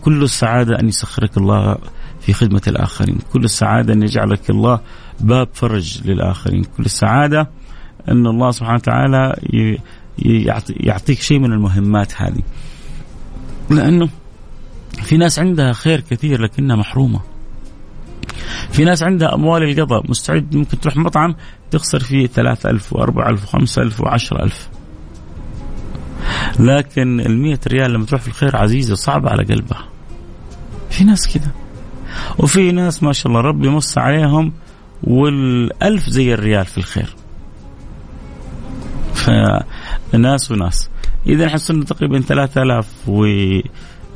كل 0.00 0.22
السعادة 0.22 0.80
أن 0.80 0.88
يسخرك 0.88 1.36
الله 1.36 1.76
في 2.20 2.32
خدمة 2.32 2.62
الآخرين. 2.68 3.18
كل 3.32 3.44
السعادة 3.44 3.92
أن 3.92 4.02
يجعلك 4.02 4.50
الله 4.50 4.80
باب 5.20 5.48
فرج 5.52 6.00
للآخرين. 6.04 6.64
كل 6.64 6.84
السعادة 6.84 7.50
أن 8.10 8.26
الله 8.26 8.50
سبحانه 8.50 8.74
وتعالى 8.74 9.36
يعطيك 10.68 11.20
شيء 11.20 11.38
من 11.38 11.52
المهمات 11.52 12.22
هذه. 12.22 12.42
لأنه 13.70 14.08
في 15.02 15.16
ناس 15.16 15.38
عندها 15.38 15.72
خير 15.72 16.00
كثير 16.00 16.42
لكنها 16.42 16.76
محرومة. 16.76 17.20
في 18.70 18.84
ناس 18.84 19.02
عندها 19.02 19.34
أموال 19.34 19.62
القضاء 19.62 20.10
مستعد 20.10 20.56
ممكن 20.56 20.80
تروح 20.80 20.96
مطعم 20.96 21.34
تخسر 21.70 22.00
فيه 22.00 22.26
ثلاثة 22.26 22.70
ألف 22.70 22.92
وأربعة 22.92 23.30
ألف 23.30 23.44
وخمسة 23.44 23.82
ألف 23.82 24.00
وعشرة 24.00 24.42
ألف. 24.44 24.68
لكن 26.60 27.20
المية 27.20 27.60
ريال 27.66 27.92
لما 27.92 28.06
تروح 28.06 28.20
في 28.20 28.28
الخير 28.28 28.56
عزيزة 28.56 28.94
صعبة 28.94 29.30
على 29.30 29.44
قلبها. 29.44 29.84
في 30.90 31.04
ناس 31.04 31.34
كده. 31.34 31.50
وفي 32.38 32.72
ناس 32.72 33.02
ما 33.02 33.12
شاء 33.12 33.26
الله 33.26 33.40
ربي 33.40 33.66
يمص 33.66 33.98
عليهم 33.98 34.52
والألف 35.04 36.08
زي 36.08 36.34
الريال 36.34 36.64
في 36.64 36.78
الخير. 36.78 37.14
فناس 39.24 40.50
وناس. 40.50 40.90
إذا 41.26 41.46
إحنا 41.46 41.84
تقريبا 41.84 42.20
3000 42.20 43.08
و 43.08 43.24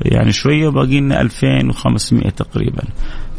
يعني 0.02 0.32
شوية 0.32 0.68
باقي 0.68 1.00
لنا 1.00 1.20
2500 1.20 2.30
تقريبا. 2.30 2.82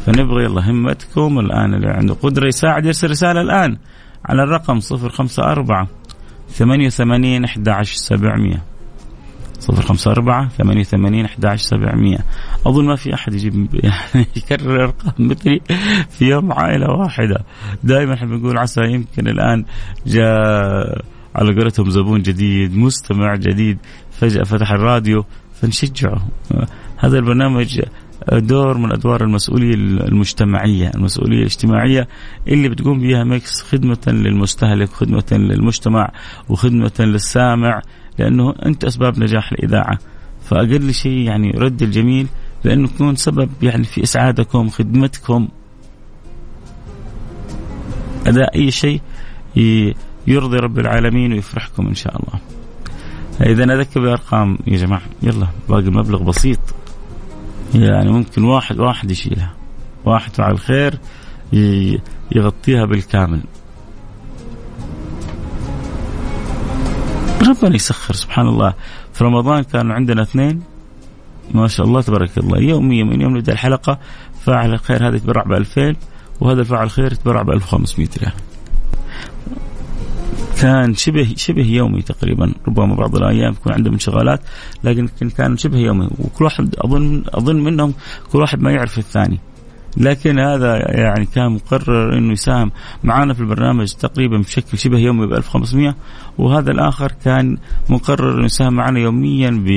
فنبغى 0.06 0.44
يلا 0.44 0.70
همتكم 0.70 1.38
الآن 1.38 1.74
اللي 1.74 1.88
عنده 1.88 2.14
قدرة 2.14 2.48
يساعد 2.48 2.86
يرسل 2.86 3.10
رسالة 3.10 3.40
الآن 3.40 3.76
على 4.24 4.42
الرقم 4.42 4.80
054 4.92 5.88
88 6.48 7.44
11700 7.44 8.62
054 9.70 10.48
88 10.48 11.24
11700 11.24 12.18
أظن 12.66 12.84
ما 12.84 12.96
في 12.96 13.14
أحد 13.14 13.34
يجيب 13.34 13.68
يعني 13.84 14.26
يكرر 14.36 14.84
ارقام 14.84 15.14
مثلي 15.18 15.60
في 16.10 16.24
يوم 16.24 16.52
عائلة 16.52 16.90
واحدة. 16.90 17.44
دائما 17.82 18.14
إحنا 18.14 18.28
بنقول 18.28 18.58
عسى 18.58 18.80
يمكن 18.80 19.28
الآن 19.28 19.64
جاء 20.06 21.04
على 21.34 21.54
قولتهم 21.54 21.90
زبون 21.90 22.22
جديد 22.22 22.76
مستمع 22.76 23.34
جديد 23.34 23.78
فجأة 24.10 24.42
فتح 24.42 24.70
الراديو 24.70 25.24
فنشجعه 25.54 26.28
هذا 26.96 27.18
البرنامج 27.18 27.80
دور 28.32 28.78
من 28.78 28.92
أدوار 28.92 29.24
المسؤولية 29.24 29.74
المجتمعية، 29.74 30.90
المسؤولية 30.94 31.38
الاجتماعية 31.38 32.08
اللي 32.48 32.68
بتقوم 32.68 33.00
بها 33.00 33.24
ميكس 33.24 33.62
خدمة 33.62 33.98
للمستهلك، 34.06 34.88
خدمة 34.88 35.24
للمجتمع، 35.32 36.12
وخدمة 36.48 36.92
للسامع، 37.00 37.82
لأنه 38.18 38.54
أنت 38.66 38.84
أسباب 38.84 39.18
نجاح 39.18 39.52
الإذاعة. 39.52 39.98
فأقل 40.44 40.94
شيء 40.94 41.18
يعني 41.18 41.50
رد 41.50 41.82
الجميل 41.82 42.26
بانه 42.64 42.88
يكون 42.94 43.16
سبب 43.16 43.50
يعني 43.62 43.84
في 43.84 44.02
إسعادكم، 44.02 44.68
خدمتكم. 44.68 45.48
أداء 48.26 48.56
أي 48.56 48.70
شيء 48.70 49.00
يرضي 50.26 50.56
رب 50.56 50.78
العالمين 50.78 51.32
ويفرحكم 51.32 51.86
إن 51.86 51.94
شاء 51.94 52.16
الله. 52.16 52.40
إذا 53.40 53.64
أذكر 53.64 54.00
بأرقام 54.00 54.58
يا 54.66 54.76
جماعة 54.76 55.02
يلا 55.22 55.46
باقي 55.68 55.82
المبلغ 55.82 56.22
بسيط. 56.22 56.58
يعني 57.74 58.12
ممكن 58.12 58.44
واحد 58.44 58.80
واحد 58.80 59.10
يشيلها. 59.10 59.54
واحد 60.04 60.32
فعل 60.34 60.58
خير 60.58 60.98
يغطيها 62.32 62.84
بالكامل. 62.84 63.40
ربنا 67.48 67.74
يسخر 67.74 68.14
سبحان 68.14 68.48
الله. 68.48 68.74
في 69.12 69.24
رمضان 69.24 69.62
كانوا 69.62 69.94
عندنا 69.94 70.22
اثنين. 70.22 70.62
ما 71.54 71.68
شاء 71.68 71.86
الله 71.86 72.00
تبارك 72.00 72.38
الله. 72.38 72.58
يوميا 72.58 73.04
من 73.04 73.20
يوم 73.20 73.36
نبدأ 73.36 73.52
الحلقة. 73.52 73.98
فاعل 74.44 74.72
الخير 74.72 75.08
هذا 75.08 75.16
يتبرع 75.16 75.42
ب 75.42 75.52
2000 75.52 75.96
وهذا 76.40 76.60
الفاعل 76.60 76.84
الخير 76.84 77.12
يتبرع 77.12 77.42
ب 77.42 77.50
1500 77.50 78.08
ريال. 78.18 78.32
كان 80.64 80.94
شبه 80.94 81.34
شبه 81.36 81.66
يومي 81.66 82.02
تقريبا 82.02 82.52
ربما 82.68 82.94
بعض 82.94 83.16
الأيام 83.16 83.52
يكون 83.52 83.72
عندهم 83.72 83.92
انشغالات 83.92 84.40
لكن 84.84 85.08
كان 85.36 85.56
شبه 85.56 85.78
يومي. 85.78 86.08
وكل 86.18 86.44
واحد 86.44 86.74
اظن 86.78 87.24
أظن 87.28 87.56
منهم 87.56 87.94
كل 88.32 88.40
واحد 88.40 88.60
ما 88.60 88.72
يعرف 88.72 88.98
الثاني. 88.98 89.38
لكن 89.96 90.38
هذا 90.38 90.76
يعني 90.90 91.26
كان 91.26 91.52
مقرر 91.52 92.18
إنه 92.18 92.32
يساهم 92.32 92.72
معنا 93.04 93.34
في 93.34 93.40
البرنامج 93.40 93.92
تقريبا 93.92 94.38
بشكل 94.38 94.78
شبه 94.78 94.98
يومي 94.98 95.26
ب 95.26 95.32
1500 95.32 95.94
وهذا 96.38 96.70
الآخر 96.70 97.12
كان 97.24 97.58
مقرر 97.88 98.34
إنه 98.34 98.44
يساهم 98.44 98.74
معنا 98.74 99.00
يوميا 99.00 99.50
ب 99.50 99.68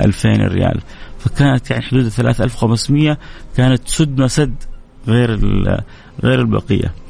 2000 0.00 0.28
ريال. 0.28 0.80
فكانت 1.18 1.70
يعني 1.70 1.82
حدود 1.82 2.08
3500 2.08 3.18
كانت 3.56 3.88
سد 3.88 4.20
ما 4.20 4.28
سد 4.28 4.54
غير 5.08 5.38
غير 6.24 6.40
البقية. 6.40 7.03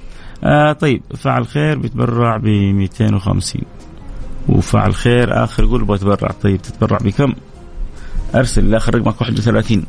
آه 0.44 0.72
طيب 0.72 1.02
فعل 1.16 1.46
خير 1.46 1.78
بيتبرع 1.78 2.36
ب 2.36 2.46
250 2.46 3.62
وفعل 4.48 4.94
خير 4.94 5.44
آخر 5.44 5.62
يقول 5.62 5.84
بتبرع. 5.84 6.30
طيب 6.42 6.62
تتبرع 6.62 6.98
بكم؟ 6.98 7.32
أرسل 8.34 8.70
لاخر 8.70 8.94
رقمك 8.94 9.20
31 9.20 9.84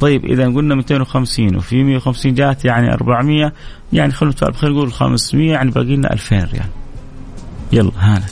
طيب 0.00 0.24
إذا 0.24 0.44
قلنا 0.44 0.74
250 0.74 1.56
وفي 1.56 1.82
150 1.84 2.34
جات 2.34 2.64
يعني 2.64 2.92
400 2.92 3.52
يعني 3.92 4.12
خلونا 4.12 4.34
بخير 4.40 4.72
نقول 4.72 4.92
500 4.92 5.50
يعني 5.52 5.70
باقي 5.70 5.96
لنا 5.96 6.12
2000 6.12 6.36
ريال. 6.36 6.66
يلا 7.72 7.90
هانت. 7.98 8.24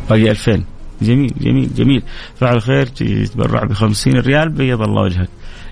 باقي 0.09 0.31
2000 0.31 0.63
جميل 1.01 1.33
جميل 1.41 1.73
جميل. 1.73 2.03
فعل 2.35 2.61
خير 2.61 2.85
تتبرع 2.85 3.63
ب 3.63 3.73
50 3.73 4.19
ريال 4.19 4.49
بيض 4.49 4.81
الله 4.81 5.01
وجهك. 5.01 5.29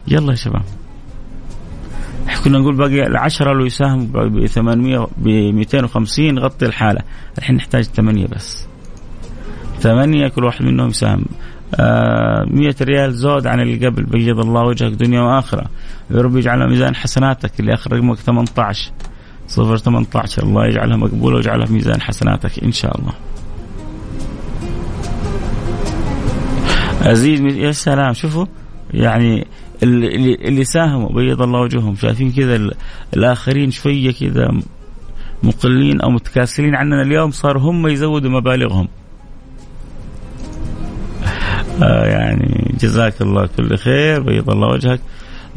يلا 0.07 0.31
يا 0.31 0.35
شباب. 0.35 0.63
كنا 2.43 2.59
نقول 2.59 2.77
باقي 2.77 3.07
العشرة 3.07 3.53
لو 3.53 3.65
يساهم 3.65 4.05
ب 4.05 4.45
800 4.45 5.07
ب 5.17 5.27
250 5.27 6.39
غطي 6.39 6.65
الحالة. 6.65 7.01
الحين 7.37 7.55
نحتاج 7.55 7.83
ثمانية 7.83 8.27
بس. 8.27 8.67
ثمانية 9.79 10.27
كل 10.27 10.43
واحد 10.43 10.65
منهم 10.65 10.89
يساهم. 10.89 11.25
آه 11.75 12.45
100 12.47 12.75
ريال 12.81 13.13
زود 13.13 13.47
عن 13.47 13.59
اللي 13.59 13.87
قبل 13.87 14.03
بيض 14.03 14.39
الله 14.39 14.63
وجهك 14.63 14.91
دنيا 14.91 15.21
وآخرة. 15.21 15.65
يا 16.11 16.21
رب 16.21 16.37
يجعلها 16.37 16.67
ميزان 16.67 16.95
حسناتك 16.95 17.59
اللي 17.59 17.73
آخر 17.73 17.93
رقمك 17.93 18.17
18 18.17 18.91
صفر 19.47 19.77
18 19.77 20.43
الله 20.43 20.65
يجعلها 20.65 20.97
مقبولة 20.97 21.35
ويجعلها 21.35 21.65
في 21.65 21.73
ميزان 21.73 22.01
حسناتك 22.01 22.63
إن 22.63 22.71
شاء 22.71 22.99
الله. 22.99 23.13
أزيد 27.01 27.45
يا 27.45 27.71
سلام 27.71 28.13
شوفوا 28.13 28.45
يعني 28.93 29.47
اللي 29.83 30.35
اللي 30.35 30.63
ساهموا 30.63 31.09
بيض 31.09 31.41
الله 31.41 31.59
وجههم. 31.59 31.95
شايفين 31.95 32.31
كذا 32.31 32.69
الآخرين 33.13 33.71
شوية 33.71 34.11
كذا 34.11 34.51
مقلين 35.43 36.01
أو 36.01 36.09
متكاسلين 36.09 36.75
عننا 36.75 37.01
اليوم 37.01 37.31
صاروا 37.31 37.61
هم 37.61 37.87
يزودوا 37.87 38.31
مبالغهم. 38.31 38.87
آه 41.81 42.05
يعني 42.05 42.75
جزاك 42.79 43.21
الله 43.21 43.49
كل 43.57 43.77
خير 43.77 44.21
بيض 44.21 44.49
الله 44.49 44.67
وجهك. 44.67 44.99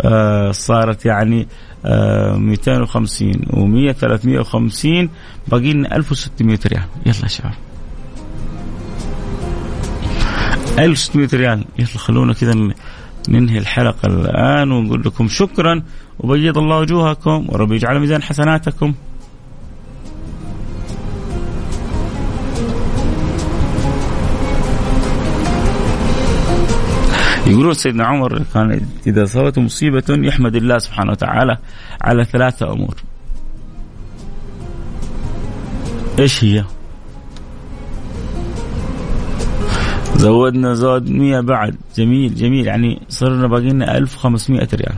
آه 0.02 0.50
صارت 0.50 1.06
يعني 1.06 1.48
آه 1.84 2.37
250 2.37 3.32
و100 3.32 3.92
350 3.92 5.10
باقي 5.48 5.72
لنا 5.72 5.96
1600 5.96 6.58
ريال. 6.66 6.82
يلا 7.06 7.16
يا 7.22 7.28
شباب. 7.28 7.52
1600 10.78 11.28
ريال. 11.34 11.64
يلا 11.78 11.88
خلونا 11.88 12.32
كذا 12.32 12.54
ننهي 13.28 13.58
الحلقة 13.58 14.06
الآن 14.06 14.72
ونقول 14.72 15.02
لكم 15.06 15.28
شكرا 15.28 15.82
وبيض 16.18 16.58
الله 16.58 16.78
وجوهكم 16.78 17.46
ورب 17.48 17.72
يجعل 17.72 18.00
ميزان 18.00 18.22
حسناتكم. 18.22 18.94
يقولون 27.55 27.75
سيدنا 27.75 28.07
عمر 28.07 28.43
كان 28.55 28.87
إذا 29.07 29.23
أصابته 29.23 29.61
مصيبة 29.61 30.03
يحمد 30.09 30.57
الله 30.57 30.79
سبحانه 30.79 31.11
وتعالى 31.11 31.59
على 32.03 32.25
ثلاثة 32.25 32.73
أمور. 32.73 32.95
إيش 36.19 36.45
هي؟ 36.45 36.64
زودنا 40.17 40.75
زود 40.75 41.11
100 41.11 41.40
بعد. 41.40 41.77
جميل 41.97 42.35
جميل. 42.35 42.67
يعني 42.67 43.01
صرنا 43.09 43.47
باقي 43.47 43.69
لنا 43.69 43.97
1500 43.97 44.69
ريال. 44.75 44.95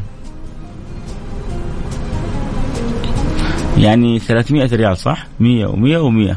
يعني 3.78 4.18
300 4.18 4.66
ريال 4.76 4.96
صح؟ 4.96 5.26
100 5.40 5.66
و100 5.66 6.32
و100 6.32 6.36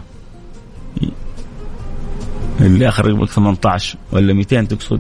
اللي 2.62 2.88
آخر 2.88 3.06
رقمك 3.06 3.30
18 3.30 3.98
ولا 4.12 4.34
200 4.34 4.62
تقصد؟ 4.62 5.00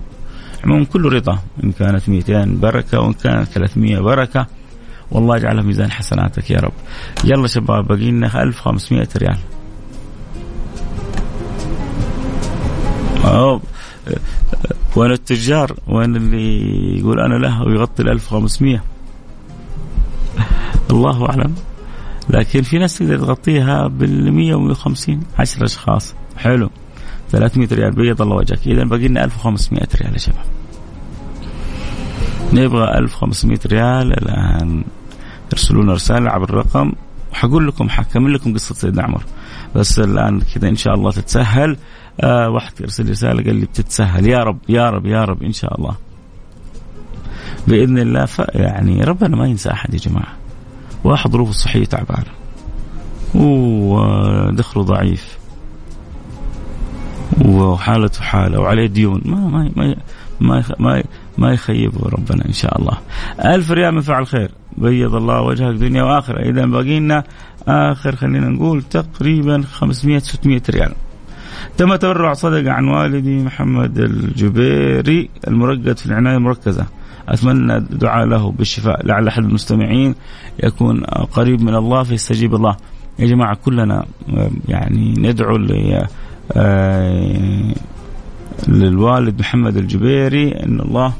عموما 0.63 0.85
كله 0.85 1.09
رضا 1.09 1.39
إن 1.63 1.71
كانت 1.71 2.09
200 2.09 2.45
بركة 2.45 2.99
وإن 2.99 3.13
كانت 3.13 3.47
300 3.47 3.99
بركة. 3.99 4.47
والله 5.11 5.37
يجعلها 5.37 5.63
ميزان 5.63 5.91
حسناتك 5.91 6.51
يا 6.51 6.59
رب. 6.59 6.73
يلا 7.23 7.47
شباب 7.47 7.87
باقي 7.87 8.11
لنا 8.11 8.43
1500 8.43 9.07
ريال. 9.17 9.37
أوه. 13.25 13.61
وين 14.95 15.11
التجار؟ 15.11 15.75
وين 15.87 16.15
اللي 16.15 16.99
يقول 16.99 17.19
أنا 17.19 17.35
له 17.35 17.63
ويغطي 17.63 18.03
ال 18.03 18.09
1500 18.09 18.83
الله 20.91 21.29
أعلم. 21.29 21.55
لكن 22.29 22.61
في 22.61 22.77
ناس 22.77 22.97
تقدر 22.97 23.17
تغطيها 23.17 23.87
بال 23.87 24.33
100 24.33 24.55
و 24.55 24.59
150 24.59 25.23
10 25.39 25.65
أشخاص. 25.65 26.15
حلو. 26.37 26.69
300 27.31 27.67
ريال. 27.71 27.91
بيض 27.91 28.21
الله 28.21 28.35
وجهك. 28.35 28.67
اذا 28.67 28.83
باقي 28.83 29.07
لنا 29.07 29.23
1500 29.23 29.87
ريال 30.01 30.13
يا 30.13 30.17
شباب. 30.17 30.45
نبغى 32.53 32.97
1500 32.97 33.59
ريال 33.65 34.13
الآن. 34.13 34.83
ارسلوا 35.53 35.83
لنا 35.83 35.93
رسالة 35.93 36.29
عبر 36.29 36.49
الرقم. 36.49 36.91
وحقول 37.31 37.67
لكم 37.67 37.89
حكمل 37.89 38.33
لكم 38.33 38.53
قصة 38.53 38.75
سيدنا 38.75 39.03
عمر. 39.03 39.23
بس 39.75 39.99
الآن 39.99 40.41
كذا 40.41 40.69
إن 40.69 40.75
شاء 40.75 40.93
الله 40.93 41.11
تتسهل. 41.11 41.77
آه 42.21 42.49
واحد 42.49 42.73
يرسل 42.81 43.09
رسالة 43.09 43.43
قال 43.43 43.55
لي 43.55 43.65
بتتسهل. 43.65 44.27
يا 44.27 44.43
رب 44.43 44.57
يا 44.69 44.89
رب 44.89 45.05
يا 45.05 45.23
رب 45.23 45.43
إن 45.43 45.53
شاء 45.53 45.79
الله. 45.79 45.95
بإذن 47.67 47.97
الله 47.97 48.25
ف 48.25 48.41
يعني 48.53 49.03
ربنا 49.03 49.35
ما 49.35 49.47
ينسى 49.47 49.71
أحد 49.71 49.93
يا 49.93 49.99
جماعة. 49.99 50.33
واحد 51.03 51.31
ظروفه 51.31 51.49
الصحيه 51.49 51.85
تعبانة. 51.85 52.31
ودخله 53.35 54.83
ضعيف. 54.83 55.38
وحالته 57.45 58.21
حالة 58.21 58.59
وعليه 58.59 58.87
ديون. 58.87 59.21
ما 59.25 59.37
ما 59.37 59.71
ما 59.75 59.95
ما 60.39 60.63
ما, 60.79 61.03
ما 61.37 61.53
يخيبه 61.53 62.09
ربنا 62.09 62.45
إن 62.45 62.53
شاء 62.53 62.79
الله. 62.79 62.97
ألف 63.45 63.71
ريال 63.71 63.91
من 63.93 64.01
فعل 64.01 64.27
خير. 64.27 64.51
بيض 64.77 65.15
الله 65.15 65.41
وجهك 65.41 65.75
دنيا 65.75 66.03
وآخرة. 66.03 66.49
إذا 66.49 66.65
باقي 66.65 66.99
لنا 66.99 67.23
آخر 67.67 68.15
خلينا 68.15 68.49
نقول 68.49 68.81
تقريبا 68.81 69.61
500 69.61 70.19
600 70.19 70.61
ريال. 70.69 70.93
تم 71.77 71.95
تبرع 71.95 72.33
صدقة 72.33 72.71
عن 72.71 72.87
والدي 72.87 73.43
محمد 73.43 73.97
الجبيري 73.97 75.29
المرقد 75.47 75.97
في 75.97 76.05
العناية 76.05 76.37
المركزة. 76.37 76.85
أتمنى 77.29 77.79
دعاء 77.79 78.25
له 78.25 78.51
بالشفاء. 78.51 79.05
لعل 79.05 79.27
أحد 79.27 79.43
المستمعين 79.43 80.15
يكون 80.63 81.03
قريب 81.05 81.61
من 81.61 81.75
الله 81.75 82.03
فيستجيب 82.03 82.55
الله. 82.55 82.77
يا 83.19 83.25
جماعة 83.25 83.57
كلنا 83.65 84.05
يعني 84.67 85.13
ندعو 85.17 85.55
للوالد 88.67 89.39
محمد 89.39 89.77
الجبيري 89.77 90.51
أن 90.51 90.79
الله 90.79 91.13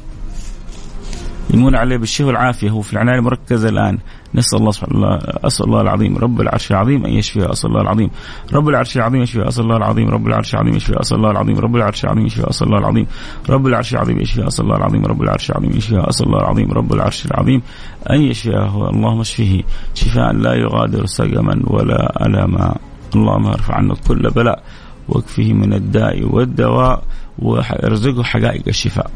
يمون 1.54 1.76
عليه 1.76 1.96
بالشفاء 1.96 2.26
والعافية. 2.26 2.70
هو 2.70 2.80
في 2.80 2.92
العناية 2.92 3.18
المركزة 3.18 3.68
الآن. 3.68 3.98
نسأل 4.34 4.58
الله 4.58 4.70
سبحانه 4.70 5.18
أسأل 5.44 5.66
الله 5.66 5.80
العظيم 5.80 6.16
رب 6.16 6.40
العرش 6.40 6.70
العظيم 6.70 7.04
أن 7.04 7.12
يشفيه. 7.12 7.50
أسأل 7.50 7.70
الله 7.70 7.82
العظيم 7.82 8.10
رب 8.52 8.68
العرش 8.68 8.96
العظيم 8.96 9.22
يشفيه. 9.22 9.48
أسأل 9.48 9.64
الله 9.64 9.76
العظيم 9.76 10.08
رب 10.08 10.26
العرش 10.26 10.54
العظيم 10.54 10.74
يشفيه. 10.74 10.98
أسأل 11.00 11.16
الله 11.16 11.30
العظيم 11.30 11.58
رب 11.58 11.76
العرش 11.76 12.04
العظيم 12.04 12.26
يشفيه. 12.26 12.48
أسأل 12.50 12.66
الله 12.66 12.80
العظيم 12.90 13.46
رب 13.52 13.66
العرش 13.66 13.94
العظيم 13.94 14.16
يشفيه. 14.16 14.48
أسأل 14.48 14.64
الله 14.64 14.76
العظيم 14.76 15.04
رب 15.04 15.22
العرش 15.22 15.50
العظيم 15.50 15.70
يشفيه. 15.76 16.08
أسأل 16.08 16.26
الله 16.26 16.38
العظيم 16.38 16.72
رب 16.72 16.92
العرش 16.92 17.26
العظيم 17.26 17.62
أن 18.10 18.20
يشفيه. 18.20 18.90
اللهم 18.90 19.20
اشفه. 19.20 19.62
شفاء 19.94 20.32
لا 20.32 20.54
يغادر 20.54 21.06
سقما 21.06 21.62
ولا 21.66 22.26
ألما. 22.26 22.76
اللهم 23.14 23.46
ارفع 23.46 23.74
عنه 23.74 23.94
كل 24.08 24.30
بلاء. 24.30 24.62
واكفه 25.08 25.52
من 25.52 25.72
الداء 25.72 26.22
والدواء 26.34 27.04
وارزقه 27.38 28.22
حقائق 28.22 28.62
الشفاء. 28.68 29.10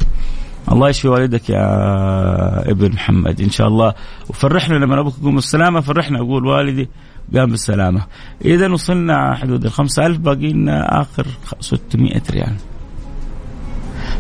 الله 0.72 0.88
يشفي 0.88 1.08
والدك 1.08 1.50
يا 1.50 2.70
ابن 2.70 2.92
محمد. 2.92 3.40
إن 3.40 3.50
شاء 3.50 3.68
الله 3.68 3.94
وفرحنا 4.28 4.74
لما 4.74 5.00
أبوك 5.00 5.14
يقوم 5.20 5.34
بالسلامة 5.34 5.80
فرحنا 5.80 6.18
أقول 6.18 6.46
والدي 6.46 6.88
قام 7.34 7.50
بالسلامة. 7.50 8.06
إذا 8.44 8.72
وصلنا 8.72 9.34
حدود 9.34 9.64
ال 9.64 9.72
5000 9.72 10.18
باقي 10.18 10.52
لنا 10.52 11.00
آخر 11.00 11.26
600 11.60 12.22
ريال. 12.30 12.54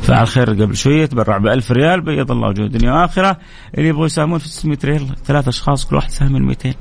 فعل 0.02 0.26
خير 0.26 0.50
قبل 0.50 0.76
شوية 0.76 1.06
تبرع 1.06 1.38
ب 1.38 1.46
1000 1.46 1.72
ريال 1.72 2.00
بيض 2.00 2.30
الله 2.30 2.48
وجوه 2.48 2.66
الدنيا 2.66 2.92
واخره 2.92 3.36
اللي 3.78 3.88
يبغوا 3.88 4.06
يساهمون 4.06 4.38
في 4.38 4.48
600 4.48 4.78
ريال 4.84 5.06
ثلاث 5.24 5.48
أشخاص 5.48 5.86
كل 5.86 5.96
واحد 5.96 6.10
سهم 6.10 6.46
200 6.46 6.74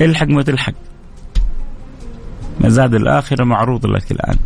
إلحق 0.00 0.26
ما 0.26 0.42
تلحق. 0.42 0.72
مزاد 2.60 2.94
الآخرة 2.94 3.44
معروض 3.44 3.86
لك 3.86 4.12
الآن. 4.12 4.36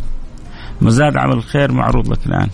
مزاد 0.81 1.17
عمل 1.17 1.33
الخير 1.33 1.71
معروض 1.71 2.11
لك 2.11 2.19
الآن. 2.25 2.49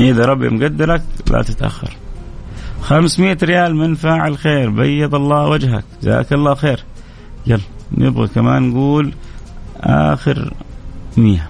إذا 0.00 0.24
ربي 0.24 0.48
مقدرك 0.48 1.02
لا 1.30 1.42
تتأخر. 1.42 1.96
500 2.82 3.38
ريال 3.42 3.76
من 3.76 3.94
فاعل 3.94 4.38
خير 4.38 4.70
بيض 4.70 5.14
الله 5.14 5.46
وجهك. 5.46 5.84
جزاك 6.02 6.32
الله 6.32 6.54
خير. 6.54 6.84
يلا 7.46 7.60
نبغى 7.92 8.28
كمان 8.28 8.70
نقول 8.70 9.12
آخر 9.80 10.52
100 11.16 11.48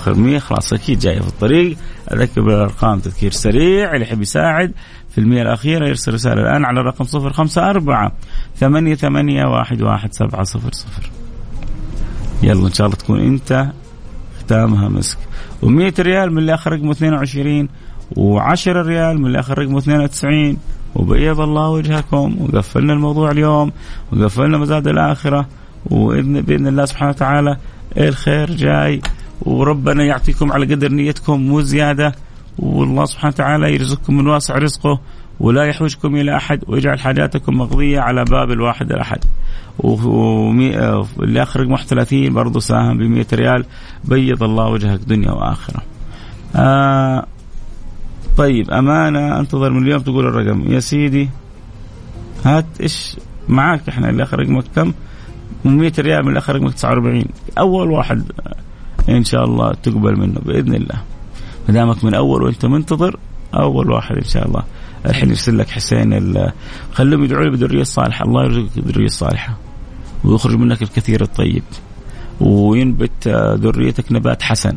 آخر 0.00 0.14
100 0.14 0.38
خلاص 0.38 0.72
أكيد 0.72 0.98
جاية 0.98 1.20
في 1.20 1.28
الطريق. 1.28 1.76
أذكر 2.12 2.40
بالأرقام 2.40 2.98
تذكير 2.98 3.30
سريع 3.30 3.94
اللي 3.94 4.06
يحب 4.06 4.22
يساعد 4.22 4.72
في 5.10 5.18
المية 5.18 5.42
الأخيرة 5.42 5.88
يرسل 5.88 6.14
رسالة 6.14 6.42
الآن 6.42 6.64
على 6.64 6.80
الرقم 6.80 7.04
صفر 7.04 7.32
خمسة 7.32 7.70
أربعة 7.70 8.12
ثمانية 8.56 8.94
ثمانية 8.94 9.44
واحد 9.44 9.82
واحد 9.82 10.12
سبعة 10.12 10.44
صفر 10.44 10.72
صفر. 10.72 11.10
يلا 12.42 12.66
إن 12.66 12.72
شاء 12.72 12.86
الله 12.86 12.96
تكون 12.98 13.20
أنت 13.20 13.66
ختامها 14.38 14.88
مسك. 14.88 15.18
و100 15.62 16.00
ريال 16.00 16.32
من 16.32 16.38
اللي 16.38 16.54
آخر 16.54 16.72
رقمه 16.72 16.90
22 16.90 17.68
و10 18.16 18.68
ريال 18.68 19.18
من 19.20 19.26
اللي 19.26 19.40
آخر 19.40 19.58
رقمه 19.58 19.78
92 19.78 20.56
وبيض 20.94 21.40
الله 21.40 21.68
وجهكم 21.68 22.36
وقفلنا 22.40 22.92
الموضوع 22.92 23.30
اليوم 23.30 23.72
وقفلنا 24.12 24.58
مزاد 24.58 24.88
الآخرة 24.88 25.46
وبإذن 25.90 26.66
الله 26.66 26.84
سبحانه 26.84 27.10
وتعالى 27.10 27.56
الخير 27.98 28.50
جاي. 28.50 29.00
وربنا 29.42 30.04
يعطيكم 30.04 30.52
على 30.52 30.74
قدر 30.74 30.92
نيتكم 30.92 31.52
وزيادة 31.52 32.14
والله 32.58 33.04
سبحانه 33.04 33.34
وتعالى 33.34 33.74
يرزقكم 33.74 34.16
من 34.16 34.26
واسع 34.26 34.58
رزقه 34.58 35.00
ولا 35.40 35.64
يحوجكم 35.64 36.16
إلى 36.16 36.36
أحد 36.36 36.60
ويجعل 36.66 37.00
حاجاتكم 37.00 37.58
مقضية 37.58 38.00
على 38.00 38.24
باب 38.24 38.50
الواحد 38.50 38.92
الأحد. 38.92 39.18
واللي 39.78 41.42
اخرج 41.42 41.70
31 41.70 42.32
برضه 42.32 42.60
ساهم 42.60 42.98
ب 42.98 43.02
100 43.02 43.26
ريال 43.32 43.64
بيض 44.04 44.42
الله 44.42 44.66
وجهك 44.68 45.00
دنيا 45.00 45.32
وآخرة. 45.32 45.82
آه 46.56 47.26
طيب 48.36 48.70
أمانة 48.70 49.40
أنتظر 49.40 49.70
من 49.70 49.82
اليوم 49.82 50.00
تقول 50.00 50.26
الرقم 50.26 50.72
يا 50.72 50.80
سيدي 50.80 51.28
هات 52.44 52.66
إيش 52.80 53.16
معاك 53.48 53.88
إحنا 53.88 54.10
اللي 54.10 54.22
اخر 54.22 54.38
رقمك 54.38 54.64
كم؟ 54.76 54.92
100 55.64 55.92
ريال 55.98 56.22
من 56.22 56.28
اللي 56.28 56.38
اخر 56.38 56.54
رقمك 56.56 56.74
49 56.74 57.24
أول 57.58 57.90
واحد 57.90 58.22
إن 59.08 59.24
شاء 59.24 59.44
الله 59.44 59.72
تقبل 59.72 60.16
منه 60.16 60.40
بإذن 60.40 60.74
الله. 60.74 61.02
ما 61.68 61.74
دامك 61.74 62.04
من 62.04 62.14
أول 62.14 62.42
وأنت 62.42 62.66
منتظر 62.66 63.16
أول 63.54 63.90
واحد 63.90 64.16
إن 64.16 64.24
شاء 64.24 64.46
الله. 64.46 64.62
الحين 65.06 65.28
يرسل 65.28 65.58
لك 65.58 65.68
حسين 65.68 66.34
خليهم 66.92 67.24
يدعوا 67.24 67.44
لي 67.44 67.50
بالذريه 67.50 67.80
الصالحه 67.80 68.24
الله 68.24 68.44
يرزقك 68.44 68.70
بالذريه 68.76 69.06
الصالحه 69.06 69.56
ويخرج 70.24 70.54
منك 70.54 70.82
الكثير 70.82 71.22
الطيب. 71.22 71.62
وينبت 72.40 73.28
ذريتك 73.60 74.12
نبات 74.12 74.42
حسن. 74.42 74.74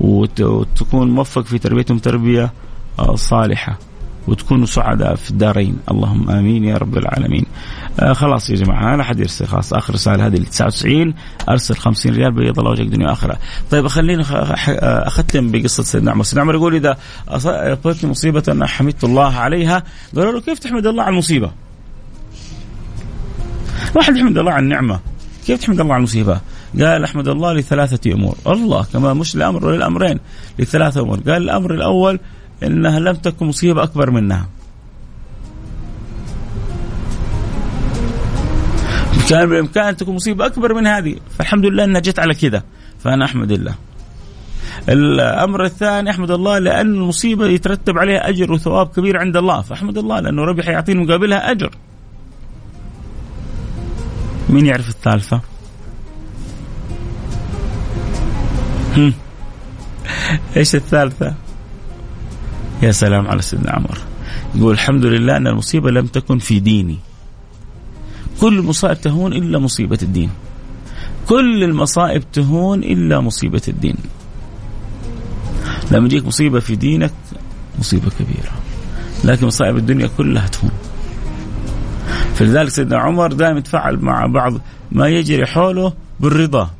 وتكون 0.00 1.10
موفق 1.10 1.44
في 1.44 1.58
تربيتهم 1.58 1.98
تربية 1.98 2.52
صالحة. 3.14 3.78
وتكونوا 4.28 4.66
سعداء 4.66 5.14
في 5.14 5.30
الدارين. 5.30 5.76
اللهم 5.90 6.30
آمين 6.30 6.64
يا 6.64 6.76
رب 6.76 6.98
العالمين. 6.98 7.46
آه 8.00 8.12
خلاص 8.12 8.50
يا 8.50 8.56
جماعة 8.56 8.96
لا 8.96 9.02
حد 9.02 9.20
يرسل 9.20 9.46
خلاص 9.46 9.72
آخر 9.72 9.94
رسالة 9.94 10.26
هذه 10.26 10.36
ال 10.36 10.46
99 10.46 11.14
أرسل 11.48 11.76
50 11.76 12.12
ريال 12.12 12.32
بيض 12.32 12.58
الله 12.58 12.70
وجهك 12.70 12.86
دنيا 12.86 13.08
وآخرة. 13.08 13.38
طيب 13.70 13.86
خليني 13.86 14.22
أختم 15.06 15.50
بقصة 15.50 15.82
سيدنا 15.82 16.10
عمر. 16.10 16.22
سيدنا 16.22 16.42
عمر 16.42 16.54
يقول 16.54 16.74
إذا 16.74 16.96
اصابتني 17.28 18.10
مصيبة 18.10 18.42
أنا 18.48 18.66
حمدت 18.66 19.04
الله 19.04 19.36
عليها. 19.36 19.82
قالوا 20.16 20.32
له 20.32 20.40
كيف 20.40 20.58
تحمد 20.58 20.86
الله 20.86 21.02
على 21.02 21.12
المصيبة؟ 21.12 21.50
واحد 23.96 24.16
يحمد 24.16 24.38
الله 24.38 24.52
على 24.52 24.62
النعمة. 24.62 25.00
كيف 25.46 25.60
تحمد 25.60 25.80
الله 25.80 25.94
على 25.94 26.00
المصيبة؟ 26.00 26.40
قال 26.80 27.04
أحمد 27.04 27.28
الله 27.28 27.52
لثلاثة 27.52 28.12
أمور. 28.12 28.36
الله 28.46 28.86
كما 28.92 29.14
مش 29.14 29.34
الامر 29.34 29.66
وللامرين 29.66 30.20
لثلاثة 30.58 31.00
أمور. 31.00 31.20
قال 31.20 31.42
الأمر 31.42 31.74
الأول 31.74 32.20
إنها 32.62 33.00
لم 33.00 33.14
تكن 33.14 33.46
مصيبة 33.46 33.82
أكبر 33.82 34.10
منها. 34.10 34.48
كان 39.30 39.48
بالامكان 39.48 39.84
ان 39.84 39.96
تكون 39.96 40.14
مصيبة 40.14 40.46
أكبر 40.46 40.74
من 40.74 40.86
هذه. 40.86 41.16
فالحمد 41.38 41.66
لله 41.66 41.84
إنها 41.84 42.00
جت 42.00 42.18
على 42.18 42.34
كذا. 42.34 42.62
فأنا 43.04 43.24
أحمد 43.24 43.52
الله. 43.52 43.74
الأمر 44.88 45.64
الثاني 45.64 46.10
أحمد 46.10 46.30
الله 46.30 46.58
لأن 46.58 46.94
المصيبة 46.94 47.46
يترتب 47.46 47.98
عليها 47.98 48.28
أجر 48.28 48.52
وثواب 48.52 48.86
كبير 48.86 49.16
عند 49.16 49.36
الله. 49.36 49.60
فأحمد 49.60 49.98
الله 49.98 50.20
لأنه 50.20 50.42
ربي 50.42 50.62
حيعطيني 50.62 51.04
مقابلها 51.04 51.50
أجر. 51.50 51.70
مين 54.48 54.66
يعرف 54.66 54.88
الثالثة. 54.88 55.40
إيش 60.56 60.74
الثالثة؟ 60.74 61.34
يا 62.82 62.92
سلام 62.92 63.28
على 63.28 63.42
سيدنا 63.42 63.72
عمر. 63.72 63.98
يقول 64.54 64.74
الحمد 64.74 65.04
لله 65.04 65.36
أن 65.36 65.46
المصيبة 65.46 65.90
لم 65.90 66.06
تكن 66.06 66.38
في 66.38 66.60
ديني. 66.60 66.98
كل 68.40 68.58
المصائب 68.58 69.00
تهون 69.00 69.32
إلا 69.32 69.58
مصيبة 69.58 69.98
الدين. 70.02 70.30
كل 71.28 71.64
المصائب 71.64 72.22
تهون 72.32 72.78
إلا 72.78 73.20
مصيبة 73.20 73.62
الدين. 73.68 73.96
لما 75.90 76.06
يجيك 76.06 76.26
مصيبة 76.26 76.60
في 76.60 76.76
دينك 76.76 77.12
مصيبة 77.78 78.10
كبيرة. 78.18 78.52
لكن 79.24 79.46
مصائب 79.46 79.76
الدنيا 79.76 80.10
كلها 80.18 80.46
تهون. 80.46 80.70
فلذلك 82.34 82.68
سيدنا 82.68 82.98
عمر 82.98 83.32
دائما 83.32 83.58
يتفاعل 83.58 83.96
مع 83.96 84.26
بعض 84.26 84.52
ما 84.92 85.08
يجري 85.08 85.46
حوله 85.46 85.92
بالرضا. 86.20 86.70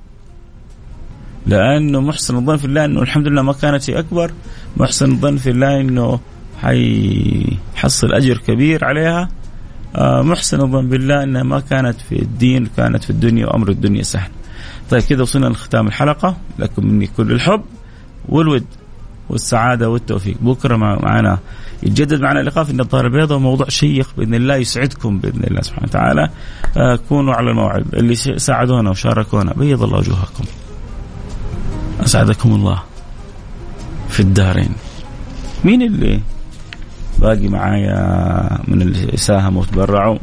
لأنه 1.46 2.00
محسن 2.00 2.36
الظن 2.36 2.56
في 2.56 2.64
الله 2.64 2.84
إنه 2.84 3.02
الحمد 3.02 3.26
لله 3.26 3.42
ما 3.42 3.52
كانت 3.52 3.82
شيء 3.82 3.98
أكبر. 3.98 4.32
محسن 4.76 5.10
الظن 5.12 5.36
في 5.36 5.50
الله 5.50 5.80
إنه 5.80 6.20
حيحصل 6.62 8.12
أجر 8.12 8.38
كبير 8.38 8.84
عليها. 8.84 9.28
محسن 9.98 10.60
الظن 10.60 10.88
بالله 10.88 11.22
إنها 11.22 11.42
ما 11.42 11.60
كانت 11.60 12.00
في 12.08 12.22
الدين 12.22 12.66
كانت 12.76 13.04
في 13.04 13.10
الدنيا 13.10 13.46
وأمر 13.46 13.68
الدنيا 13.68 14.02
سهل. 14.02 14.30
طيب 14.90 15.02
كذا 15.02 15.22
وصلنا 15.22 15.46
لختام 15.46 15.86
الحلقة. 15.86 16.36
لكم 16.58 16.86
مني 16.86 17.06
كل 17.06 17.32
الحب 17.32 17.62
والود 18.28 18.64
والسعادة 19.28 19.90
والتوفيق. 19.90 20.36
بكرة 20.40 20.76
معنا. 20.76 21.38
يتجدد 21.82 22.20
معنا 22.20 22.40
اللقاء 22.40 22.64
في 22.64 22.70
النظارة 22.70 23.06
البيضاء. 23.06 23.38
موضوع 23.38 23.68
شيق 23.68 24.08
بإذن 24.16 24.34
الله 24.34 24.56
يسعدكم 24.56 25.18
بإذن 25.18 25.44
الله 25.44 25.62
سبحانه 25.62 25.86
وتعالى. 25.88 26.30
آه 26.76 26.98
كونوا 27.08 27.34
على 27.34 27.50
الموعد. 27.50 27.94
اللي 27.94 28.14
ساعدونا 28.14 28.90
وشاركونا. 28.90 29.52
بيض 29.52 29.82
الله 29.82 29.98
وجوهكم. 29.98 30.44
أسعدكم 32.00 32.54
الله 32.54 32.82
في 34.08 34.20
الدارين. 34.20 34.72
مين 35.64 35.82
اللي 35.82 36.20
باقي 37.20 37.48
معايا 37.48 38.58
من 38.68 38.82
اللي 38.82 39.16
ساهموا 39.16 39.62
وتبرعوا. 39.62 40.18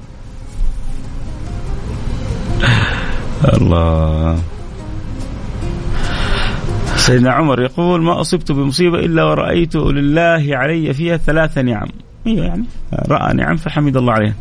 الله. 3.54 4.38
سيدنا 6.96 7.32
عمر 7.32 7.62
يقول 7.62 8.02
ما 8.02 8.22
أصبت 8.22 8.52
بمصيبة 8.52 9.00
إلا 9.00 9.24
ورأيت 9.24 9.76
لله 9.76 10.46
علي 10.50 10.94
فيها 10.94 11.18
ثلاث 11.18 11.58
نعم. 11.58 11.88
أيوة 12.28 12.46
يعني 12.46 12.64
رأى 13.10 13.34
نعم 13.34 13.56
فحمد 13.56 13.98
الله 13.98 14.14
عليها. 14.14 14.36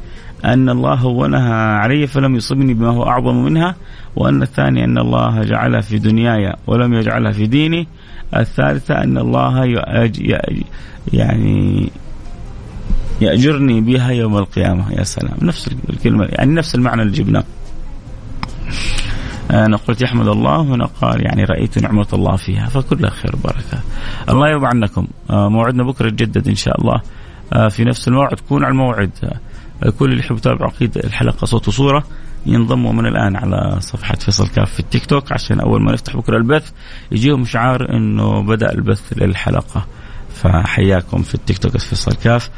أن 0.44 0.68
الله 0.68 0.94
هونها 0.94 1.78
علي 1.78 2.06
فلم 2.06 2.36
يصبني 2.36 2.74
بما 2.74 2.88
هو 2.88 3.02
أعظم 3.02 3.44
منها 3.44 3.74
وأن 4.16 4.42
الثاني 4.42 4.84
أن 4.84 4.98
الله 4.98 5.42
جعلها 5.42 5.80
في 5.80 5.98
دنياي 5.98 6.54
ولم 6.66 6.94
يجعلها 6.94 7.32
في 7.32 7.46
ديني. 7.46 7.88
الثالثة 8.36 9.02
أن 9.02 9.18
الله 9.18 9.64
يعني 11.12 11.90
يأجرني 13.20 13.80
بها 13.80 14.10
يوم 14.10 14.36
القيامة. 14.36 14.92
يا 14.92 15.02
سلام. 15.02 15.36
نفس 15.42 15.70
الكلمة 15.90 16.24
يعني 16.24 16.54
نفس 16.54 16.74
المعنى 16.74 17.02
اللي 17.02 17.12
جبناه. 17.12 17.44
أنا 19.50 19.76
قلت 19.76 20.02
يحمد 20.02 20.28
الله 20.28 20.60
هنا 20.62 20.84
قال 20.84 21.26
يعني 21.26 21.44
رأيت 21.44 21.78
نعمة 21.78 22.06
الله 22.12 22.36
فيها 22.36 22.66
فكلها 22.66 23.10
خير 23.10 23.36
وبركة. 23.36 23.80
الله 24.28 24.48
يرضى 24.48 24.66
عنكم. 24.66 25.06
آه، 25.30 25.48
موعدنا 25.48 25.84
بكرة 25.84 26.06
يتجدد 26.06 26.48
إن 26.48 26.54
شاء 26.54 26.80
الله. 26.80 27.00
آه، 27.52 27.68
في 27.68 27.84
نفس 27.84 28.08
الموعد 28.08 28.40
كون 28.48 28.64
على 28.64 28.72
الموعد. 28.72 29.10
آه، 29.82 29.90
كل 29.90 30.10
اللي 30.10 30.20
يحب 30.20 30.36
يتابع 30.36 30.66
على 30.66 30.83
كده 30.83 31.00
الحلقة 31.04 31.44
صوت 31.44 31.68
وصورة 31.68 32.04
ينضموا 32.46 32.92
من 32.92 33.06
الآن 33.06 33.36
على 33.36 33.76
صفحة 33.80 34.14
فيصل 34.14 34.48
كاف 34.48 34.72
في 34.72 34.80
التيك 34.80 35.06
توك 35.06 35.32
عشان 35.32 35.60
أول 35.60 35.82
ما 35.82 35.92
نفتح 35.92 36.16
بكرة 36.16 36.36
البث 36.36 36.70
يجيهم 37.12 37.44
شعار 37.44 37.96
أنه 37.96 38.42
بدأ 38.42 38.72
البث 38.72 39.12
للحلقة. 39.16 39.86
فحياكم 40.36 41.22
في 41.22 41.34
التيك 41.34 41.58
توك 41.58 41.76
فيصل 41.76 42.12
كاف 42.12 42.50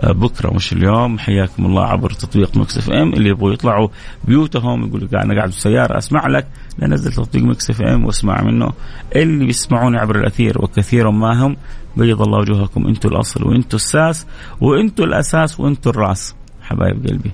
آه، 0.00 0.12
بكرة 0.12 0.54
مش 0.54 0.72
اليوم. 0.72 1.18
حياكم 1.18 1.66
الله 1.66 1.84
عبر 1.84 2.10
تطبيق 2.10 2.56
Mix 2.56 2.78
FM. 2.78 3.12
اللي 3.12 3.28
يبغوا 3.28 3.52
يطلعوا 3.52 3.88
بيوتهم 4.24 4.86
يقول 4.86 5.08
أنا 5.14 5.34
قاعد 5.34 5.48
بالسياره 5.48 5.98
أسمع 5.98 6.26
لك. 6.26 6.46
نزل 6.78 7.12
تطبيق 7.12 7.42
Mix 7.42 7.70
FM 7.70 8.04
واسمع 8.04 8.42
منه. 8.42 8.72
اللي 9.16 9.46
بيسمعوني 9.46 9.98
عبر 9.98 10.16
الأثير 10.16 10.62
وكثير 10.64 11.10
ما 11.10 11.46
هم 11.46 11.56
بيض 11.96 12.22
الله 12.22 12.38
وجوهكم. 12.38 12.86
أنتم 12.86 13.08
الأصل 13.08 13.44
وأنتم 13.44 13.76
الساس 13.76 14.26
وأنتم 14.60 15.04
الأساس 15.04 15.60
وأنتم 15.60 15.90
الراس 15.90 16.34
حبايب 16.62 17.06
قلبي. 17.06 17.30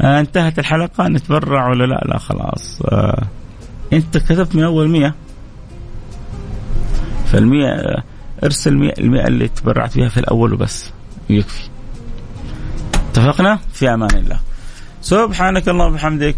آه 0.00 0.20
انتهت 0.20 0.58
الحلقة. 0.58 1.08
نتبرع 1.08 1.70
ولا 1.70 1.84
لا؟ 1.84 2.04
لا 2.06 2.18
خلاص. 2.18 2.82
آه 2.82 3.22
أنت 3.92 4.18
كتبت 4.18 4.56
من 4.56 4.64
أول 4.64 4.88
مية. 4.88 5.14
فالمية 7.26 7.68
آه 7.68 8.02
ارسل 8.44 8.72
المئة, 8.72 9.26
اللي 9.26 9.48
تبرعت 9.48 9.92
فيها 9.92 10.08
في 10.08 10.20
الأول 10.20 10.52
وبس. 10.52 10.90
يكفي. 11.30 11.68
اتفقنا؟ 13.10 13.58
في 13.72 13.94
أمان 13.94 14.16
الله. 14.16 14.40
سبحانك 15.02 15.68
اللهم 15.68 15.92
وبحمدك 15.92 16.36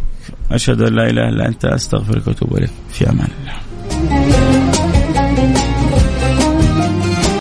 أشهد 0.50 0.82
أن 0.82 0.94
لا 0.94 1.10
إله 1.10 1.28
إلا 1.28 1.48
أنت 1.48 1.64
أستغفرك 1.64 2.26
وأتوب 2.26 2.56
إليك. 2.56 2.70
في 2.92 3.10
أمان 3.10 3.28
الله. 3.40 4.39